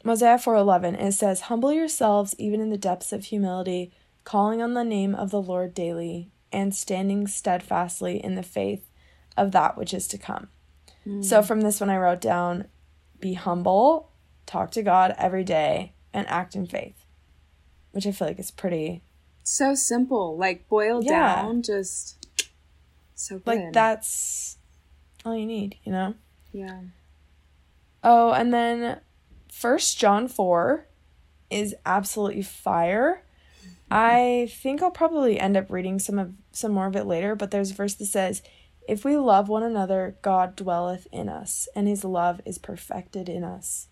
Mosiah 0.04 0.38
4:11. 0.38 0.94
It 0.96 1.12
says, 1.12 1.42
"Humble 1.42 1.72
yourselves 1.72 2.34
even 2.38 2.60
in 2.60 2.70
the 2.70 2.78
depths 2.78 3.12
of 3.12 3.24
humility, 3.26 3.92
calling 4.24 4.60
on 4.62 4.74
the 4.74 4.84
name 4.84 5.14
of 5.14 5.30
the 5.30 5.42
Lord 5.42 5.74
daily, 5.74 6.30
and 6.52 6.74
standing 6.74 7.26
steadfastly 7.26 8.22
in 8.22 8.34
the 8.34 8.42
faith 8.42 8.90
of 9.36 9.52
that 9.52 9.76
which 9.76 9.92
is 9.94 10.06
to 10.08 10.18
come." 10.18 10.48
So 11.20 11.40
hmm. 11.40 11.46
from 11.46 11.60
this 11.60 11.80
one, 11.80 11.90
I 11.90 11.98
wrote 11.98 12.20
down, 12.20 12.66
"Be 13.20 13.34
humble, 13.34 14.10
talk 14.44 14.70
to 14.72 14.82
God 14.82 15.14
every 15.18 15.44
day, 15.44 15.92
and 16.12 16.26
act 16.28 16.56
in 16.56 16.66
faith," 16.66 17.04
which 17.92 18.06
I 18.06 18.12
feel 18.12 18.28
like 18.28 18.38
is 18.40 18.50
pretty 18.50 19.02
So 19.44 19.74
simple, 19.76 20.36
like 20.36 20.68
boiled 20.68 21.04
Yeah. 21.04 21.36
down, 21.42 21.62
just 21.62 22.26
so 23.14 23.36
good. 23.38 23.46
like 23.46 23.72
that's 23.72 24.58
all 25.24 25.36
you 25.36 25.46
need, 25.46 25.76
you 25.84 25.92
know. 25.92 26.14
Yeah. 26.56 26.80
Oh, 28.02 28.32
and 28.32 28.52
then 28.52 29.00
First 29.50 29.98
John 29.98 30.26
4 30.26 30.86
is 31.50 31.74
absolutely 31.84 32.42
fire. 32.42 33.22
I 33.90 34.48
think 34.50 34.82
I'll 34.82 34.90
probably 34.90 35.38
end 35.38 35.56
up 35.56 35.70
reading 35.70 35.98
some 35.98 36.18
of 36.18 36.32
some 36.50 36.72
more 36.72 36.86
of 36.86 36.96
it 36.96 37.04
later, 37.04 37.36
but 37.36 37.50
there's 37.50 37.70
a 37.70 37.74
verse 37.74 37.94
that 37.94 38.06
says, 38.06 38.42
"If 38.88 39.04
we 39.04 39.16
love 39.16 39.48
one 39.48 39.62
another, 39.62 40.16
God 40.22 40.56
dwelleth 40.56 41.06
in 41.12 41.28
us, 41.28 41.68
and 41.76 41.86
his 41.86 42.04
love 42.04 42.40
is 42.44 42.58
perfected 42.58 43.28
in 43.28 43.44
us." 43.44 43.88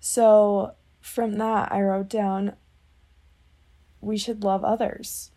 So, 0.00 0.74
from 1.00 1.34
that 1.38 1.70
I 1.70 1.80
wrote 1.82 2.08
down 2.08 2.56
we 4.00 4.16
should 4.16 4.44
love 4.44 4.64
others. 4.64 5.30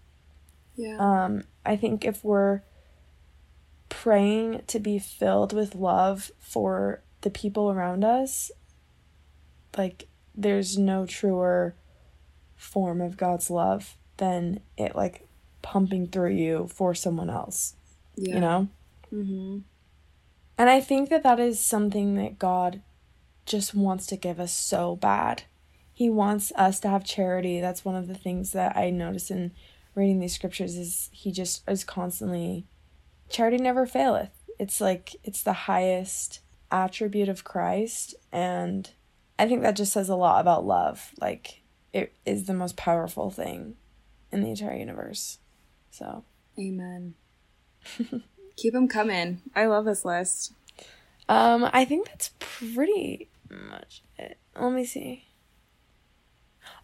Yeah. 0.75 0.97
Um, 0.99 1.43
I 1.65 1.75
think 1.75 2.05
if 2.05 2.23
we're 2.23 2.61
praying 3.89 4.61
to 4.67 4.79
be 4.79 4.99
filled 4.99 5.53
with 5.53 5.75
love 5.75 6.31
for 6.39 7.01
the 7.21 7.29
people 7.29 7.71
around 7.71 8.03
us, 8.03 8.51
like 9.77 10.07
there's 10.35 10.77
no 10.77 11.05
truer 11.05 11.75
form 12.55 13.01
of 13.01 13.17
God's 13.17 13.49
love 13.49 13.95
than 14.17 14.59
it 14.77 14.95
like 14.95 15.27
pumping 15.61 16.07
through 16.07 16.31
you 16.31 16.69
for 16.73 16.93
someone 16.93 17.29
else, 17.29 17.75
yeah. 18.15 18.35
you 18.35 18.39
know? 18.39 18.67
Mm-hmm. 19.13 19.59
And 20.57 20.69
I 20.69 20.81
think 20.81 21.09
that 21.09 21.23
that 21.23 21.39
is 21.39 21.59
something 21.59 22.15
that 22.15 22.37
God 22.37 22.81
just 23.45 23.73
wants 23.73 24.05
to 24.07 24.17
give 24.17 24.39
us 24.39 24.53
so 24.53 24.95
bad. 24.95 25.43
He 25.93 26.09
wants 26.09 26.51
us 26.55 26.79
to 26.81 26.89
have 26.89 27.03
charity. 27.03 27.59
That's 27.59 27.83
one 27.83 27.95
of 27.95 28.07
the 28.07 28.15
things 28.15 28.51
that 28.51 28.77
I 28.77 28.89
notice 28.89 29.31
in 29.31 29.51
reading 29.95 30.19
these 30.19 30.35
scriptures 30.35 30.75
is 30.75 31.09
he 31.11 31.31
just 31.31 31.67
is 31.67 31.83
constantly 31.83 32.65
charity 33.29 33.57
never 33.57 33.85
faileth. 33.85 34.31
It's 34.57 34.81
like 34.81 35.15
it's 35.23 35.43
the 35.43 35.53
highest 35.53 36.41
attribute 36.71 37.29
of 37.29 37.43
Christ 37.43 38.15
and 38.31 38.89
I 39.37 39.47
think 39.47 39.61
that 39.61 39.75
just 39.75 39.93
says 39.93 40.09
a 40.09 40.15
lot 40.15 40.41
about 40.41 40.65
love. 40.65 41.11
Like 41.19 41.61
it 41.93 42.13
is 42.25 42.45
the 42.45 42.53
most 42.53 42.75
powerful 42.75 43.31
thing 43.31 43.75
in 44.31 44.41
the 44.41 44.49
entire 44.49 44.75
universe. 44.75 45.39
So, 45.91 46.23
Amen. 46.57 47.15
Keep 48.57 48.73
them 48.73 48.87
coming. 48.87 49.41
I 49.55 49.65
love 49.65 49.85
this 49.85 50.03
list. 50.03 50.53
Um, 51.29 51.69
I 51.71 51.85
think 51.85 52.07
that's 52.07 52.31
pretty 52.39 53.29
much 53.49 54.03
it. 54.17 54.37
Let 54.59 54.73
me 54.73 54.85
see. 54.85 55.25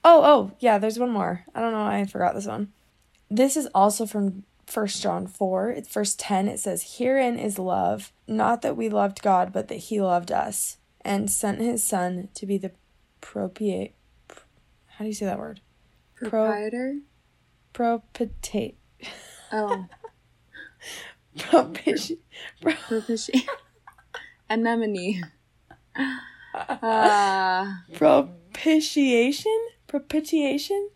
Oh, 0.04 0.22
oh, 0.24 0.52
yeah, 0.60 0.78
there's 0.78 1.00
one 1.00 1.12
more. 1.12 1.46
I 1.54 1.60
don't 1.60 1.74
know 1.74 1.84
why 1.84 2.00
I 2.00 2.06
forgot 2.06 2.36
this 2.36 2.46
one. 2.46 2.72
This 3.30 3.58
is 3.58 3.68
also 3.74 4.06
from 4.06 4.44
First 4.66 5.02
John 5.02 5.28
4. 5.28 5.70
It's 5.70 5.94
verse 5.94 6.16
10. 6.18 6.48
It 6.48 6.60
says, 6.60 6.98
Herein 6.98 7.38
is 7.38 7.60
love, 7.60 8.12
not 8.28 8.62
that 8.62 8.76
we 8.76 8.90
loved 8.90 9.22
God, 9.22 9.54
but 9.54 9.68
that 9.68 9.76
he 9.76 10.02
loved 10.02 10.32
us, 10.32 10.78
and 11.02 11.30
sent 11.30 11.60
his 11.60 11.84
son 11.84 12.30
to 12.36 12.46
be 12.46 12.58
the 12.58 12.72
propitiate. 13.22 13.96
How 14.88 15.04
do 15.04 15.06
you 15.06 15.14
say 15.14 15.26
that 15.26 15.40
word? 15.40 15.62
Pro- 16.16 16.30
Proprietor? 16.30 17.00
Propitiate. 17.74 18.78
Oh, 19.52 19.86
Propitiate. 21.38 22.22
propitiate. 22.62 23.48
Anemone. 24.50 25.22
Uh, 26.56 27.74
Propitiation? 27.96 29.68
Propitiation? 29.88 30.90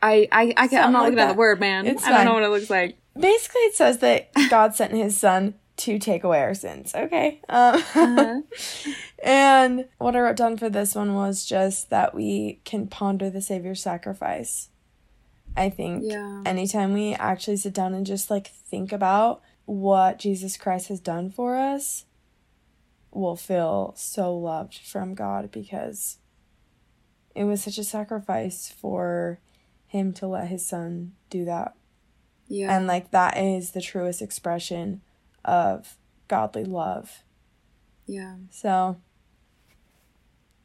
I, 0.00 0.28
I, 0.30 0.54
I 0.56 0.68
I'm 0.76 0.92
not 0.92 1.00
like 1.00 1.10
looking 1.10 1.18
at 1.18 1.28
the 1.28 1.34
word, 1.38 1.58
man. 1.60 1.86
It's 1.86 2.04
I 2.04 2.10
don't 2.12 2.24
know 2.24 2.34
what 2.34 2.42
it 2.44 2.48
looks 2.50 2.70
like. 2.70 2.96
basically 3.18 3.60
it 3.62 3.74
says 3.74 3.98
that 3.98 4.30
god 4.48 4.74
sent 4.74 4.92
his 4.92 5.16
son 5.16 5.54
to 5.76 5.98
take 5.98 6.22
away 6.24 6.40
our 6.40 6.54
sins 6.54 6.94
okay 6.94 7.40
um, 7.48 7.74
Uh-huh. 7.76 8.40
and 9.22 9.86
what 9.98 10.14
i 10.16 10.20
wrote 10.20 10.36
down 10.36 10.56
for 10.56 10.68
this 10.68 10.94
one 10.94 11.14
was 11.14 11.44
just 11.44 11.90
that 11.90 12.14
we 12.14 12.60
can 12.64 12.86
ponder 12.86 13.28
the 13.30 13.40
savior's 13.40 13.82
sacrifice 13.82 14.68
i 15.56 15.68
think 15.70 16.04
Yeah. 16.06 16.42
anytime 16.46 16.92
we 16.94 17.14
actually 17.14 17.56
sit 17.56 17.74
down 17.74 17.94
and 17.94 18.06
just 18.06 18.30
like 18.30 18.48
think 18.48 18.92
about 18.92 19.40
what 19.66 20.18
jesus 20.20 20.56
christ 20.56 20.88
has 20.88 21.00
done 21.00 21.30
for 21.30 21.56
us 21.56 22.04
we'll 23.10 23.36
feel 23.36 23.94
so 23.96 24.36
loved 24.36 24.78
from 24.78 25.14
god 25.14 25.50
because 25.50 26.18
it 27.34 27.44
was 27.44 27.62
such 27.62 27.78
a 27.78 27.84
sacrifice 27.84 28.72
for 28.80 29.38
him 29.88 30.12
to 30.14 30.26
let 30.26 30.48
his 30.48 30.64
son 30.64 31.12
do 31.30 31.44
that 31.44 31.74
Yeah. 32.46 32.74
and 32.76 32.86
like 32.86 33.10
that 33.10 33.36
is 33.36 33.72
the 33.72 33.80
truest 33.82 34.22
expression 34.22 35.00
of 35.44 35.96
godly 36.28 36.64
love 36.64 37.22
yeah. 38.06 38.36
so 38.50 38.96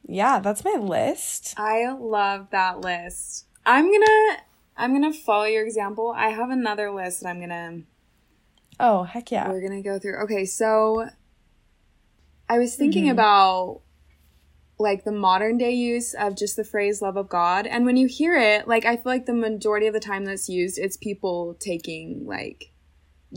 yeah 0.06 0.38
that's 0.38 0.64
my 0.64 0.76
list 0.78 1.54
I 1.56 1.90
love 1.92 2.48
that 2.50 2.80
list. 2.80 3.46
I'm 3.66 3.90
gonna 3.90 4.38
I'm 4.76 4.92
gonna 4.92 5.12
follow 5.12 5.44
your 5.44 5.64
example. 5.64 6.12
I 6.14 6.28
have 6.28 6.50
another 6.50 6.90
list 6.90 7.22
that 7.22 7.28
I'm 7.28 7.40
gonna 7.40 7.82
oh 8.80 9.04
heck 9.04 9.30
yeah 9.30 9.48
we're 9.48 9.62
gonna 9.62 9.82
go 9.82 9.98
through. 9.98 10.22
Okay, 10.24 10.44
so 10.44 11.08
I 12.48 12.58
was 12.58 12.76
thinking 12.76 13.06
Mhm. 13.06 13.12
about 13.12 13.80
like 14.78 15.04
the 15.04 15.12
modern 15.12 15.56
day 15.56 15.70
use 15.70 16.14
of 16.14 16.36
just 16.36 16.56
the 16.56 16.64
phrase 16.64 17.00
love 17.00 17.16
of 17.16 17.28
God. 17.28 17.66
And 17.66 17.86
when 17.86 17.96
you 17.96 18.06
hear 18.06 18.36
it, 18.36 18.66
like 18.66 18.84
I 18.84 18.96
feel 18.96 19.12
like 19.12 19.26
the 19.26 19.34
majority 19.34 19.86
of 19.86 19.94
the 19.94 20.00
time 20.00 20.24
that's 20.24 20.48
used, 20.48 20.78
it's 20.78 20.96
people 20.96 21.56
taking 21.60 22.26
like 22.26 22.72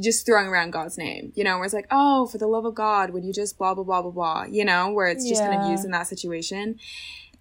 just 0.01 0.25
throwing 0.25 0.47
around 0.47 0.71
God's 0.71 0.97
name, 0.97 1.31
you 1.35 1.43
know, 1.43 1.57
where 1.57 1.65
it's 1.65 1.73
like, 1.73 1.87
oh, 1.91 2.27
for 2.27 2.37
the 2.37 2.47
love 2.47 2.65
of 2.65 2.75
God, 2.75 3.11
would 3.11 3.23
you 3.23 3.33
just 3.33 3.57
blah 3.57 3.73
blah 3.73 3.83
blah 3.83 4.01
blah 4.01 4.11
blah, 4.11 4.45
you 4.45 4.65
know, 4.65 4.91
where 4.91 5.07
it's 5.07 5.27
just 5.27 5.43
kind 5.43 5.61
of 5.61 5.69
used 5.69 5.85
in 5.85 5.91
that 5.91 6.07
situation. 6.07 6.79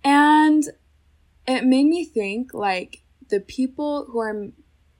And 0.04 0.64
it 1.46 1.64
made 1.64 1.86
me 1.86 2.04
think 2.04 2.52
like 2.52 3.02
the 3.28 3.40
people 3.40 4.06
who 4.10 4.18
are 4.18 4.48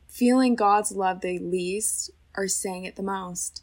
feeling 0.07 0.55
God's 0.55 0.93
love 0.93 1.21
the 1.21 1.39
least 1.39 2.11
are 2.35 2.49
saying 2.49 2.85
it 2.85 2.97
the 2.97 3.03
most. 3.03 3.63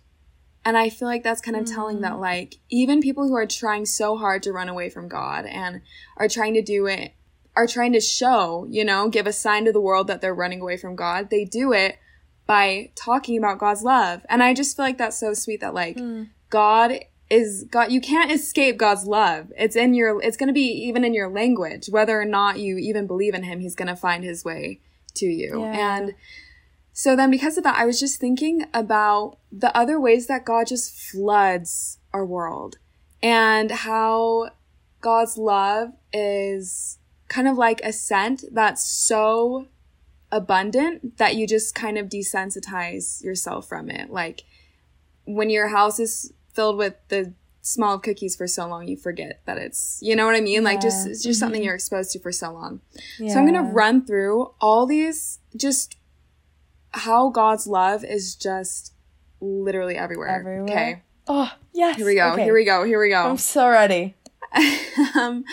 And 0.65 0.77
I 0.77 0.89
feel 0.89 1.07
like 1.07 1.23
that's 1.23 1.41
kind 1.41 1.57
of 1.57 1.65
telling 1.65 2.01
that, 2.01 2.19
like, 2.19 2.55
even 2.69 3.01
people 3.01 3.27
who 3.27 3.35
are 3.35 3.45
trying 3.45 3.85
so 3.85 4.17
hard 4.17 4.43
to 4.43 4.53
run 4.53 4.69
away 4.69 4.89
from 4.89 5.09
God 5.09 5.45
and 5.45 5.81
are 6.15 6.29
trying 6.29 6.53
to 6.53 6.61
do 6.61 6.85
it, 6.85 7.13
are 7.55 7.67
trying 7.67 7.91
to 7.93 7.99
show, 7.99 8.65
you 8.69 8.85
know, 8.85 9.09
give 9.09 9.27
a 9.27 9.33
sign 9.33 9.65
to 9.65 9.73
the 9.73 9.81
world 9.81 10.07
that 10.07 10.21
they're 10.21 10.33
running 10.33 10.61
away 10.61 10.77
from 10.77 10.95
God, 10.95 11.29
they 11.29 11.43
do 11.43 11.73
it 11.73 11.97
by 12.45 12.91
talking 12.95 13.37
about 13.37 13.59
God's 13.59 13.83
love. 13.83 14.25
And 14.29 14.41
I 14.41 14.53
just 14.53 14.75
feel 14.75 14.85
like 14.85 14.97
that's 14.97 15.19
so 15.19 15.33
sweet 15.33 15.59
that, 15.61 15.73
like, 15.73 15.97
Mm. 15.97 16.29
God 16.49 16.99
is 17.29 17.65
God, 17.69 17.91
you 17.91 17.99
can't 17.99 18.31
escape 18.31 18.77
God's 18.77 19.05
love. 19.05 19.51
It's 19.57 19.75
in 19.75 19.93
your, 19.95 20.21
it's 20.21 20.37
going 20.37 20.47
to 20.47 20.53
be 20.53 20.67
even 20.87 21.03
in 21.03 21.13
your 21.13 21.29
language. 21.29 21.87
Whether 21.89 22.21
or 22.21 22.25
not 22.25 22.59
you 22.59 22.77
even 22.77 23.07
believe 23.07 23.33
in 23.33 23.43
Him, 23.43 23.59
He's 23.59 23.75
going 23.75 23.87
to 23.87 23.95
find 23.95 24.23
His 24.23 24.45
way 24.45 24.79
to 25.15 25.25
you. 25.25 25.61
Yeah. 25.61 25.97
And 25.97 26.13
so 26.93 27.15
then 27.15 27.31
because 27.31 27.57
of 27.57 27.63
that, 27.63 27.77
I 27.77 27.85
was 27.85 27.99
just 27.99 28.19
thinking 28.19 28.65
about 28.73 29.37
the 29.51 29.75
other 29.75 29.99
ways 29.99 30.27
that 30.27 30.45
God 30.45 30.67
just 30.67 30.95
floods 30.95 31.97
our 32.13 32.25
world. 32.25 32.77
and 33.21 33.71
how 33.71 34.49
God's 35.01 35.37
love 35.37 35.89
is 36.11 36.99
kind 37.29 37.47
of 37.47 37.57
like 37.57 37.79
a 37.83 37.91
scent 37.93 38.43
that's 38.51 38.83
so 38.85 39.67
abundant 40.31 41.17
that 41.17 41.35
you 41.35 41.47
just 41.47 41.75
kind 41.75 41.97
of 41.97 42.07
desensitize 42.09 43.23
yourself 43.23 43.67
from 43.67 43.89
it. 43.89 44.09
Like 44.11 44.43
when 45.25 45.49
your 45.49 45.69
house 45.69 45.99
is 45.99 46.33
filled 46.53 46.77
with 46.77 46.95
the 47.09 47.33
smell 47.61 47.93
of 47.93 48.01
cookies 48.01 48.35
for 48.35 48.45
so 48.47 48.67
long, 48.67 48.87
you 48.87 48.97
forget 48.97 49.41
that 49.45 49.57
it's, 49.57 49.99
you 50.01 50.15
know 50.15 50.25
what 50.25 50.35
I 50.35 50.41
mean? 50.41 50.63
Like 50.63 50.81
just, 50.81 51.07
it's 51.07 51.23
just 51.23 51.39
something 51.39 51.61
Mhm. 51.61 51.65
you're 51.65 51.75
exposed 51.75 52.11
to 52.11 52.19
for 52.19 52.31
so 52.31 52.51
long. 52.51 52.81
Yeah. 53.19 53.33
So 53.33 53.39
I'm 53.39 53.45
going 53.49 53.63
to 53.65 53.71
run 53.71 54.05
through 54.05 54.53
all 54.59 54.85
these 54.85 55.39
just 55.55 55.95
how 56.93 57.29
God's 57.29 57.67
love 57.67 58.03
is 58.03 58.35
just 58.35 58.93
literally 59.41 59.95
everywhere. 59.95 60.29
Everywhere? 60.29 60.63
Okay. 60.63 61.01
Oh, 61.27 61.51
yes. 61.73 61.97
Here 61.97 62.05
we 62.05 62.15
go. 62.15 62.31
Okay. 62.33 62.43
Here 62.43 62.53
we 62.53 62.65
go. 62.65 62.83
Here 62.83 62.99
we 62.99 63.09
go. 63.09 63.23
I'm 63.23 63.37
so 63.37 63.67
ready. 63.67 64.15
um, 65.15 65.43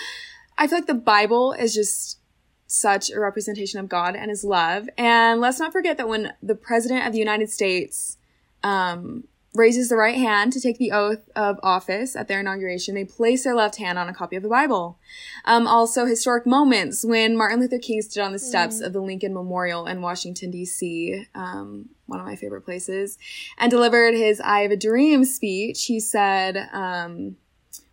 I 0.59 0.67
feel 0.67 0.79
like 0.79 0.87
the 0.87 0.95
Bible 0.95 1.53
is 1.53 1.75
just 1.75 2.19
such 2.67 3.11
a 3.11 3.19
representation 3.19 3.81
of 3.81 3.89
God 3.89 4.15
and 4.15 4.31
His 4.31 4.45
love. 4.45 4.89
And 4.97 5.41
let's 5.41 5.59
not 5.59 5.73
forget 5.73 5.97
that 5.97 6.09
when 6.09 6.33
the 6.43 6.55
President 6.55 7.07
of 7.07 7.13
the 7.13 7.19
United 7.19 7.51
States 7.51 8.19
um, 8.63 9.25
raises 9.55 9.89
the 9.89 9.97
right 9.97 10.17
hand 10.17 10.53
to 10.53 10.61
take 10.61 10.79
the 10.79 10.93
oath 10.93 11.29
of 11.35 11.59
office 11.63 12.15
at 12.15 12.29
their 12.29 12.41
inauguration, 12.41 12.95
they 12.95 13.05
place 13.05 13.45
their 13.45 13.55
left 13.55 13.77
hand 13.77 13.99
on 13.99 14.09
a 14.09 14.15
copy 14.15 14.37
of 14.37 14.43
the 14.43 14.49
Bible. 14.49 14.99
Um, 15.45 15.67
also, 15.67 16.07
historic 16.07 16.47
moments 16.47 17.05
when 17.05 17.37
Martin 17.37 17.61
Luther 17.61 17.79
King 17.79 18.03
stood 18.03 18.23
on 18.23 18.33
the 18.33 18.39
steps 18.39 18.81
of 18.81 18.93
the 18.93 19.01
Lincoln 19.01 19.35
Memorial 19.35 19.87
in 19.87 20.03
Washington, 20.03 20.51
D.C., 20.51 21.27
um, 21.35 21.89
one 22.07 22.21
of 22.21 22.27
my 22.27 22.37
favorite 22.37 22.63
places, 22.63 23.19
and 23.59 23.71
delivered 23.71 24.15
his 24.15 24.41
I 24.41 24.61
Have 24.61 24.71
a 24.71 24.77
Dream 24.77 25.25
speech. 25.25 25.85
He 25.87 25.99
said, 25.99 26.69
um, 26.73 27.37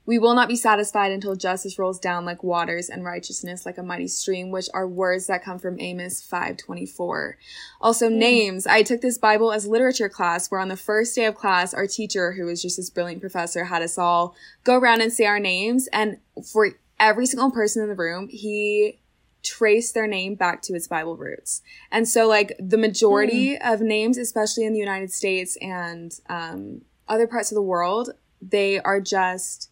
we 0.07 0.17
will 0.17 0.33
not 0.33 0.47
be 0.47 0.55
satisfied 0.55 1.11
until 1.11 1.35
justice 1.35 1.77
rolls 1.77 1.99
down 1.99 2.25
like 2.25 2.41
waters 2.41 2.89
and 2.89 3.03
righteousness 3.03 3.65
like 3.65 3.77
a 3.77 3.83
mighty 3.83 4.07
stream, 4.07 4.51
which 4.51 4.69
are 4.73 4.87
words 4.87 5.27
that 5.27 5.43
come 5.43 5.59
from 5.59 5.79
Amos 5.79 6.21
5:24. 6.21 7.37
Also 7.81 8.07
names. 8.07 8.65
I 8.65 8.83
took 8.83 9.01
this 9.01 9.17
Bible 9.17 9.51
as 9.51 9.67
literature 9.67 10.09
class 10.09 10.49
where 10.49 10.61
on 10.61 10.69
the 10.69 10.77
first 10.77 11.13
day 11.13 11.25
of 11.25 11.35
class 11.35 11.73
our 11.73 11.85
teacher 11.85 12.31
who 12.31 12.45
was 12.45 12.61
just 12.61 12.77
this 12.77 12.89
brilliant 12.89 13.19
professor 13.19 13.65
had 13.65 13.83
us 13.83 13.97
all 13.97 14.33
go 14.63 14.77
around 14.77 15.01
and 15.01 15.11
say 15.11 15.25
our 15.25 15.39
names 15.39 15.87
and 15.91 16.17
for 16.51 16.69
every 16.99 17.25
single 17.25 17.51
person 17.51 17.83
in 17.83 17.89
the 17.89 17.95
room, 17.95 18.29
he 18.29 18.99
traced 19.43 19.93
their 19.93 20.07
name 20.07 20.35
back 20.35 20.61
to 20.61 20.73
its 20.73 20.87
Bible 20.87 21.17
roots. 21.17 21.61
And 21.91 22.07
so 22.07 22.27
like 22.27 22.53
the 22.59 22.77
majority 22.77 23.57
of 23.57 23.81
names, 23.81 24.17
especially 24.17 24.63
in 24.63 24.71
the 24.71 24.79
United 24.79 25.11
States 25.11 25.57
and 25.61 26.17
um, 26.29 26.81
other 27.09 27.27
parts 27.27 27.51
of 27.51 27.55
the 27.55 27.61
world, 27.61 28.11
they 28.41 28.79
are 28.79 29.01
just 29.01 29.69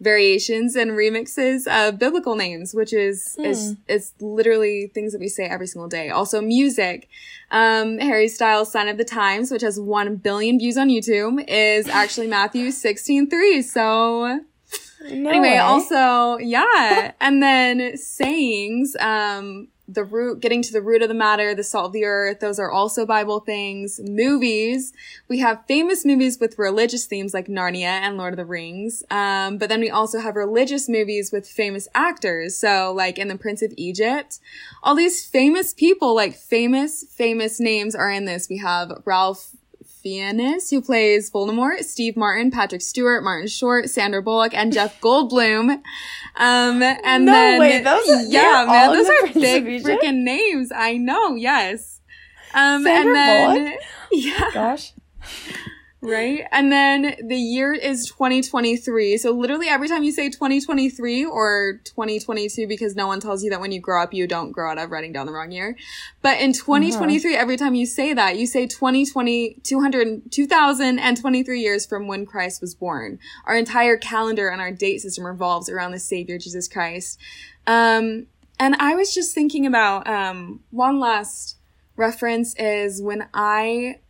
variations 0.00 0.76
and 0.76 0.92
remixes 0.92 1.66
of 1.66 1.98
biblical 1.98 2.34
names, 2.34 2.74
which 2.74 2.92
is 2.92 3.36
is 3.38 3.76
is 3.86 4.12
literally 4.20 4.90
things 4.94 5.12
that 5.12 5.20
we 5.20 5.28
say 5.28 5.44
every 5.44 5.66
single 5.66 5.88
day. 5.88 6.08
Also 6.10 6.40
music. 6.40 7.08
Um, 7.50 7.98
Harry 7.98 8.28
Styles' 8.28 8.70
Sign 8.72 8.88
of 8.88 8.96
the 8.96 9.04
Times, 9.04 9.50
which 9.50 9.62
has 9.62 9.78
one 9.78 10.16
billion 10.16 10.58
views 10.58 10.76
on 10.76 10.88
YouTube, 10.88 11.44
is 11.48 11.88
actually 12.02 12.26
Matthew 12.28 12.70
sixteen 12.70 13.28
three. 13.28 13.60
So 13.62 14.40
No 15.02 15.30
anyway, 15.30 15.40
way. 15.52 15.58
also, 15.58 16.38
yeah. 16.38 17.12
and 17.20 17.42
then 17.42 17.96
sayings, 17.96 18.96
um, 19.00 19.68
the 19.92 20.04
root, 20.04 20.40
getting 20.40 20.62
to 20.62 20.72
the 20.72 20.80
root 20.80 21.02
of 21.02 21.08
the 21.08 21.14
matter, 21.14 21.54
the 21.54 21.64
salt 21.64 21.86
of 21.86 21.92
the 21.92 22.04
earth, 22.04 22.40
those 22.40 22.58
are 22.58 22.70
also 22.70 23.04
Bible 23.04 23.40
things. 23.40 24.00
Movies, 24.02 24.92
we 25.28 25.38
have 25.40 25.66
famous 25.66 26.04
movies 26.04 26.38
with 26.38 26.58
religious 26.58 27.06
themes 27.06 27.34
like 27.34 27.46
Narnia 27.46 27.82
and 27.84 28.16
Lord 28.16 28.32
of 28.32 28.36
the 28.36 28.44
Rings. 28.44 29.02
Um, 29.10 29.58
but 29.58 29.68
then 29.68 29.80
we 29.80 29.90
also 29.90 30.20
have 30.20 30.36
religious 30.36 30.88
movies 30.88 31.32
with 31.32 31.48
famous 31.48 31.88
actors. 31.94 32.56
So 32.56 32.92
like 32.92 33.18
in 33.18 33.28
The 33.28 33.38
Prince 33.38 33.62
of 33.62 33.72
Egypt, 33.76 34.38
all 34.82 34.94
these 34.94 35.26
famous 35.26 35.74
people, 35.74 36.14
like 36.14 36.34
famous, 36.34 37.04
famous 37.04 37.58
names 37.58 37.94
are 37.94 38.10
in 38.10 38.24
this. 38.24 38.48
We 38.48 38.58
have 38.58 39.02
Ralph 39.04 39.56
Fiennes, 40.00 40.70
who 40.70 40.80
plays 40.80 41.30
Voldemort, 41.30 41.84
Steve 41.84 42.16
Martin, 42.16 42.50
Patrick 42.50 42.82
Stewart, 42.82 43.22
Martin 43.22 43.48
Short, 43.48 43.88
Sandra 43.90 44.22
Bullock, 44.22 44.54
and 44.54 44.72
Jeff 44.72 45.00
Goldblum. 45.02 45.70
Um, 46.36 46.82
and 46.82 47.24
No 47.26 47.32
then, 47.32 47.60
way, 47.60 47.82
those 47.82 48.08
are- 48.08 48.22
yeah, 48.22 48.64
man, 48.66 48.92
those 48.92 49.08
are 49.08 49.26
big 49.40 49.64
freaking 49.84 50.22
names. 50.22 50.70
I 50.74 50.96
know, 50.96 51.34
yes. 51.34 52.00
Um, 52.54 52.82
Sandra 52.82 53.08
and 53.08 53.14
then, 53.16 53.64
Bullock? 53.64 53.80
yeah, 54.12 54.50
Gosh. 54.54 54.92
Right. 56.02 56.44
And 56.50 56.72
then 56.72 57.16
the 57.22 57.36
year 57.36 57.72
is 57.72 58.06
2023. 58.06 59.18
So 59.18 59.32
literally 59.32 59.68
every 59.68 59.88
time 59.88 60.02
you 60.02 60.12
say 60.12 60.30
2023 60.30 61.24
or 61.26 61.80
2022, 61.84 62.66
because 62.66 62.96
no 62.96 63.06
one 63.06 63.20
tells 63.20 63.44
you 63.44 63.50
that 63.50 63.60
when 63.60 63.72
you 63.72 63.80
grow 63.80 64.02
up, 64.02 64.14
you 64.14 64.26
don't 64.26 64.52
grow 64.52 64.70
out 64.70 64.78
of 64.78 64.90
writing 64.90 65.12
down 65.12 65.26
the 65.26 65.32
wrong 65.32 65.52
year. 65.52 65.76
But 66.22 66.40
in 66.40 66.52
2023, 66.52 67.36
every 67.36 67.56
time 67.56 67.74
you 67.74 67.86
say 67.86 68.14
that, 68.14 68.38
you 68.38 68.46
say 68.46 68.66
2020, 68.66 69.56
200, 69.62 70.30
2023 70.32 71.60
years 71.60 71.86
from 71.86 72.06
when 72.06 72.24
Christ 72.24 72.60
was 72.60 72.74
born. 72.74 73.18
Our 73.44 73.56
entire 73.56 73.96
calendar 73.96 74.48
and 74.48 74.60
our 74.60 74.70
date 74.70 75.00
system 75.00 75.26
revolves 75.26 75.68
around 75.68 75.92
the 75.92 75.98
Savior, 75.98 76.38
Jesus 76.38 76.66
Christ. 76.66 77.18
Um, 77.66 78.26
and 78.58 78.74
I 78.76 78.94
was 78.94 79.14
just 79.14 79.34
thinking 79.34 79.66
about, 79.66 80.06
um, 80.06 80.60
one 80.70 80.98
last 80.98 81.56
reference 81.96 82.54
is 82.56 83.02
when 83.02 83.28
I 83.34 84.00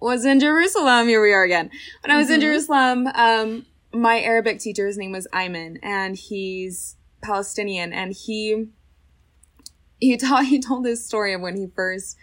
was 0.00 0.24
in 0.24 0.40
Jerusalem. 0.40 1.08
Here 1.08 1.22
we 1.22 1.32
are 1.32 1.42
again. 1.42 1.70
When 2.02 2.10
I 2.10 2.18
was 2.18 2.30
in 2.30 2.40
Jerusalem, 2.40 3.06
um, 3.14 3.66
my 3.92 4.20
Arabic 4.20 4.58
teacher, 4.60 4.86
his 4.86 4.98
name 4.98 5.12
was 5.12 5.26
Ayman, 5.32 5.78
and 5.82 6.16
he's 6.16 6.96
Palestinian, 7.22 7.92
and 7.92 8.12
he 8.12 8.68
he 9.98 10.16
taught 10.16 10.46
he 10.46 10.60
told 10.60 10.84
this 10.84 11.04
story 11.04 11.32
of 11.32 11.40
when 11.40 11.56
he 11.56 11.66
first 11.74 12.16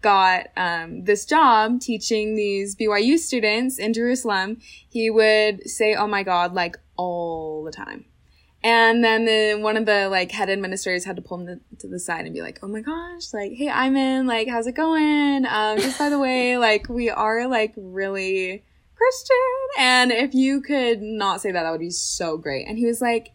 got 0.00 0.46
um, 0.56 1.04
this 1.04 1.24
job 1.24 1.80
teaching 1.80 2.36
these 2.36 2.76
BYU 2.76 3.18
students 3.18 3.78
in 3.78 3.92
Jerusalem. 3.92 4.58
He 4.88 5.10
would 5.10 5.68
say, 5.68 5.94
"Oh 5.94 6.06
my 6.06 6.22
God!" 6.22 6.54
like 6.54 6.76
all 6.96 7.62
the 7.64 7.72
time. 7.72 8.06
And 8.62 9.04
then 9.04 9.24
the, 9.24 9.54
one 9.60 9.76
of 9.76 9.86
the 9.86 10.08
like 10.08 10.32
head 10.32 10.50
administrators 10.50 11.04
had 11.04 11.16
to 11.16 11.22
pull 11.22 11.40
him 11.40 11.46
to, 11.46 11.76
to 11.78 11.88
the 11.88 12.00
side 12.00 12.24
and 12.24 12.34
be 12.34 12.42
like, 12.42 12.58
"Oh 12.62 12.68
my 12.68 12.80
gosh, 12.80 13.32
like, 13.32 13.52
hey, 13.52 13.68
Ayman. 13.68 14.26
like, 14.26 14.48
how's 14.48 14.66
it 14.66 14.74
going? 14.74 15.46
Um, 15.46 15.78
just 15.78 15.98
by 15.98 16.08
the 16.08 16.18
way, 16.18 16.58
like, 16.58 16.88
we 16.88 17.08
are 17.08 17.46
like 17.46 17.72
really 17.76 18.64
Christian, 18.96 19.36
and 19.78 20.10
if 20.10 20.34
you 20.34 20.60
could 20.60 21.00
not 21.00 21.40
say 21.40 21.52
that, 21.52 21.62
that 21.62 21.70
would 21.70 21.78
be 21.80 21.90
so 21.90 22.36
great." 22.36 22.66
And 22.66 22.78
he 22.78 22.86
was 22.86 23.00
like, 23.00 23.30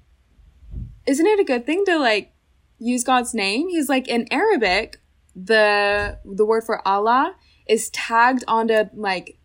"Isn't 1.07 1.25
it 1.25 1.39
a 1.39 1.45
good 1.45 1.65
thing 1.65 1.85
to 1.85 1.97
like 1.97 2.33
use 2.77 3.05
God's 3.05 3.33
name?" 3.33 3.69
He's 3.69 3.87
like, 3.87 4.09
in 4.09 4.27
Arabic, 4.29 4.99
the 5.35 6.19
the 6.25 6.45
word 6.45 6.65
for 6.65 6.85
Allah 6.85 7.35
is 7.65 7.89
tagged 7.91 8.43
onto 8.45 8.89
like 8.93 9.37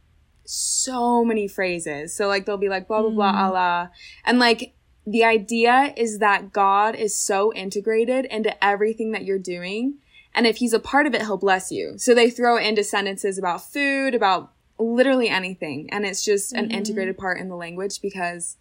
so 0.45 1.25
many 1.25 1.47
phrases. 1.47 2.17
So 2.17 2.27
like 2.27 2.47
they'll 2.47 2.57
be 2.57 2.69
like 2.69 2.89
blah 2.89 3.03
blah 3.03 3.11
blah 3.11 3.45
Allah, 3.45 3.91
and 4.25 4.41
like 4.41 4.75
the 5.11 5.25
idea 5.25 5.95
is 5.97 6.19
that 6.19 6.53
God 6.53 6.95
is 6.95 7.17
so 7.17 7.53
integrated 7.55 8.27
into 8.27 8.63
everything 8.63 9.13
that 9.13 9.25
you're 9.25 9.39
doing. 9.39 9.95
And 10.35 10.47
if 10.47 10.59
he's 10.59 10.75
a 10.75 10.79
part 10.79 11.07
of 11.07 11.15
it, 11.15 11.23
he'll 11.23 11.39
bless 11.39 11.73
you. 11.73 11.95
So 11.97 12.15
they 12.15 12.29
throw 12.31 12.59
it 12.59 12.67
into 12.67 12.85
sentences 12.85 13.39
about 13.39 13.65
food, 13.73 14.15
about 14.15 14.53
literally 14.79 15.29
anything. 15.29 15.89
And 15.91 16.05
it's 16.05 16.25
just 16.25 16.53
an 16.53 16.67
mm-hmm. 16.67 16.79
integrated 16.79 17.17
part 17.17 17.41
in 17.41 17.49
the 17.49 17.57
language 17.57 18.03
because 18.03 18.57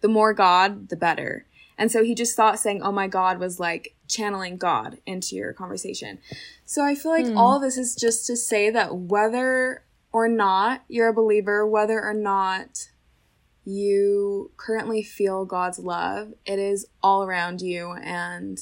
the 0.00 0.08
more 0.08 0.34
God, 0.34 0.88
the 0.88 0.96
better. 0.96 1.46
And 1.78 1.90
so 1.90 2.02
he 2.02 2.14
just 2.14 2.36
thought 2.36 2.58
saying, 2.58 2.82
oh 2.82 2.92
my 2.92 3.06
God 3.06 3.38
was 3.38 3.60
like 3.60 3.94
channeling 4.08 4.56
God 4.56 4.98
into 5.06 5.36
your 5.36 5.52
conversation. 5.52 6.18
So 6.64 6.84
I 6.84 6.94
feel 6.94 7.12
like 7.12 7.26
hmm. 7.26 7.38
all 7.38 7.56
of 7.56 7.62
this 7.62 7.78
is 7.78 7.94
just 7.94 8.26
to 8.26 8.36
say 8.36 8.70
that 8.70 8.94
whether 8.94 9.84
or 10.12 10.28
not 10.28 10.82
you're 10.88 11.08
a 11.08 11.14
believer, 11.14 11.66
whether 11.66 12.02
or 12.02 12.12
not 12.12 12.88
you 13.64 14.50
currently 14.56 15.02
feel 15.02 15.44
God's 15.44 15.78
love, 15.78 16.32
it 16.44 16.58
is 16.58 16.86
all 17.02 17.22
around 17.22 17.60
you 17.60 17.92
and 17.92 18.58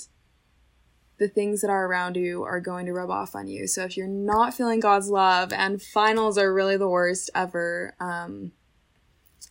the 1.19 1.29
things 1.29 1.61
that 1.61 1.71
are 1.71 1.87
around 1.87 2.17
you 2.17 2.43
are 2.43 2.61
going 2.61 2.87
to 2.87 2.93
rub 2.93 3.11
off 3.11 3.35
on 3.35 3.47
you. 3.47 3.67
So 3.67 3.85
if 3.85 3.97
you're 3.97 4.09
not 4.09 4.55
feeling 4.55 4.81
God's 4.81 5.11
love 5.11 5.53
and 5.53 5.81
finals 5.81 6.39
are 6.39 6.53
really 6.53 6.79
the 6.79 6.89
worst 6.89 7.29
ever, 7.35 7.95
um, 8.01 8.53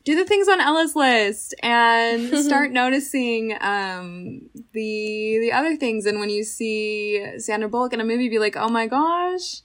do 0.04 0.16
the 0.16 0.26
things 0.26 0.48
on 0.48 0.60
Ella's 0.60 0.96
list 0.96 1.54
and 1.62 2.36
start 2.44 2.72
noticing 2.72 3.56
um, 3.62 4.50
the 4.74 5.38
the 5.40 5.52
other 5.52 5.76
things. 5.76 6.08
And 6.08 6.20
when 6.20 6.32
you 6.32 6.44
see 6.44 7.24
Sandra 7.38 7.70
Bullock 7.70 7.94
in 7.94 8.02
a 8.02 8.06
movie, 8.06 8.30
be 8.30 8.40
like, 8.40 8.56
oh 8.56 8.70
my 8.70 8.88
gosh, 8.88 9.62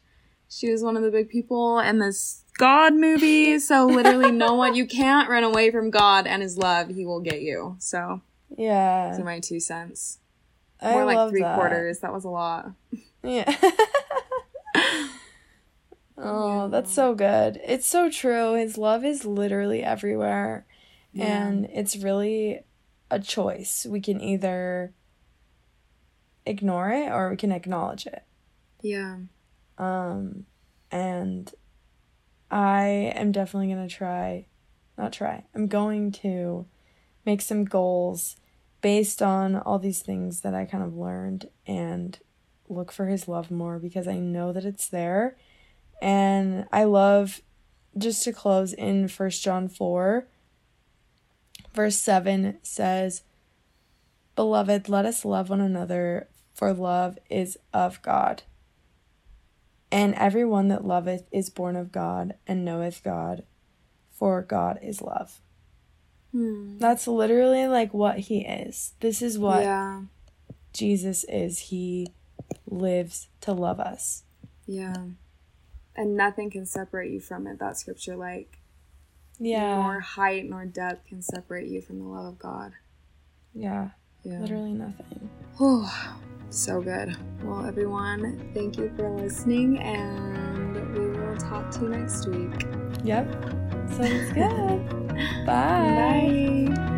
she 0.49 0.71
was 0.71 0.83
one 0.83 0.99
of 0.99 1.03
the 1.03 1.11
big 1.11 1.31
people 1.31 1.79
in 1.79 1.99
this 1.99 2.44
God 2.59 2.95
movie. 2.95 3.59
So 3.59 3.87
literally, 3.87 4.31
no 4.31 4.55
one 4.55 4.75
you 4.75 4.87
can't 4.87 5.29
run 5.29 5.45
away 5.45 5.71
from 5.71 5.91
God 5.91 6.27
and 6.27 6.43
His 6.43 6.57
love. 6.57 6.89
He 6.89 7.05
will 7.05 7.21
get 7.21 7.41
you. 7.43 7.77
So 7.79 8.21
Yeah. 8.57 9.11
those 9.11 9.21
are 9.21 9.25
my 9.25 9.41
two 9.41 9.61
cents. 9.61 10.19
I 10.81 10.93
More 10.93 11.05
like 11.05 11.17
love 11.17 11.31
three 11.31 11.41
that. 11.43 11.57
quarters. 11.57 12.01
That 12.01 12.13
was 12.13 12.25
a 12.25 12.29
lot. 12.31 12.73
Yeah. 13.23 13.51
oh, 16.19 16.69
that's 16.69 16.93
so 16.93 17.15
good. 17.15 17.61
It's 17.65 17.87
so 17.87 18.11
true. 18.11 18.55
His 18.55 18.77
love 18.79 19.05
is 19.05 19.25
literally 19.25 19.83
everywhere. 19.83 20.67
Yeah. 21.13 21.47
And 21.49 21.67
it's 21.73 21.97
really 21.97 22.61
a 23.11 23.19
choice. 23.19 23.87
We 23.89 24.01
can 24.01 24.21
either 24.21 24.93
ignore 26.47 26.91
it 26.91 27.11
or 27.11 27.31
we 27.31 27.37
can 27.37 27.53
acknowledge 27.53 28.07
it. 28.07 28.23
Yeah. 28.83 29.19
Um, 29.79 30.47
and 30.91 31.53
I 32.55 33.13
am 33.17 33.33
definitely 33.33 33.75
going 33.75 33.89
to 33.89 33.93
try, 33.93 34.47
not 34.97 35.13
try, 35.13 35.45
I'm 35.57 35.67
going 35.67 36.13
to 36.13 36.67
make 37.27 37.41
some 37.41 37.65
goals 37.65 38.37
based 38.81 39.21
on 39.21 39.57
all 39.57 39.81
these 39.81 40.03
things 40.03 40.43
that 40.43 40.55
I 40.55 40.65
kind 40.65 40.85
of 40.85 40.97
learned 40.97 41.49
and 41.67 42.17
look 42.69 42.93
for 42.93 43.07
his 43.07 43.27
love 43.27 43.51
more 43.51 43.81
because 43.81 44.07
I 44.07 44.19
know 44.19 44.53
that 44.53 44.65
it's 44.65 44.87
there. 44.87 45.37
And 46.01 46.67
I 46.71 46.85
love 46.85 47.41
just 47.99 48.23
to 48.23 48.33
close 48.33 48.73
in 48.73 49.09
First 49.09 49.43
John 49.43 49.69
4 49.69 50.29
verse 51.73 51.97
7 51.97 52.59
says, 52.63 53.25
"Beloved, 54.37 54.89
let 54.89 55.05
us 55.05 55.25
love 55.25 55.51
one 55.51 55.61
another, 55.61 56.29
for 56.53 56.73
love 56.73 57.19
is 57.29 57.59
of 57.73 58.01
God." 58.01 58.45
And 59.95 60.13
every 60.17 60.45
one 60.45 60.67
that 60.69 60.85
loveth 60.85 61.29
is 61.31 61.51
born 61.51 61.77
of 61.77 61.93
God 61.93 62.35
and 62.49 62.65
knoweth 62.65 63.05
God, 63.05 63.45
for 64.11 64.43
God 64.43 64.81
is 64.83 65.01
love. 65.01 65.41
Hmm. 66.33 66.79
That's 66.79 67.07
literally 67.07 67.69
like 67.69 67.95
what 67.95 68.19
he 68.19 68.41
is. 68.45 68.95
This 68.99 69.23
is 69.23 69.39
what 69.39 69.63
Yeah. 69.63 70.03
Jesus 70.73 71.23
is. 71.29 71.71
He 71.71 72.09
lives 72.67 73.29
to 73.43 73.53
love 73.53 73.79
us. 73.79 74.25
Yeah. 74.67 75.11
And 75.95 76.17
nothing 76.17 76.51
can 76.51 76.67
separate 76.67 77.13
you 77.13 77.21
from 77.21 77.47
it. 77.47 77.61
That 77.61 77.77
scripture, 77.79 78.17
like, 78.17 78.59
Yeah. 79.39 79.77
nor 79.77 80.01
height 80.01 80.51
nor 80.51 80.67
depth 80.67 81.07
can 81.07 81.23
separate 81.23 81.69
you 81.69 81.81
from 81.81 82.01
the 82.01 82.07
love 82.07 82.27
of 82.27 82.39
God. 82.41 82.73
Yeah. 83.55 83.91
Yeah. 84.25 84.41
Literally 84.41 84.73
nothing. 84.73 85.31
So 86.51 86.81
good. 86.81 87.17
Well, 87.43 87.67
everyone, 87.67 88.51
thank 88.55 88.79
you 88.79 88.93
for 88.97 89.11
listening, 89.11 89.79
and 89.79 90.75
we 90.97 91.09
will 91.09 91.37
talk 91.37 91.71
to 91.73 91.81
you 91.83 91.89
next 91.89 92.27
week. 92.29 92.67
Yep. 93.05 93.31
Sounds 93.91 94.33
good. 94.33 95.17
Bye. 95.47 96.75
Bye. 96.77 96.91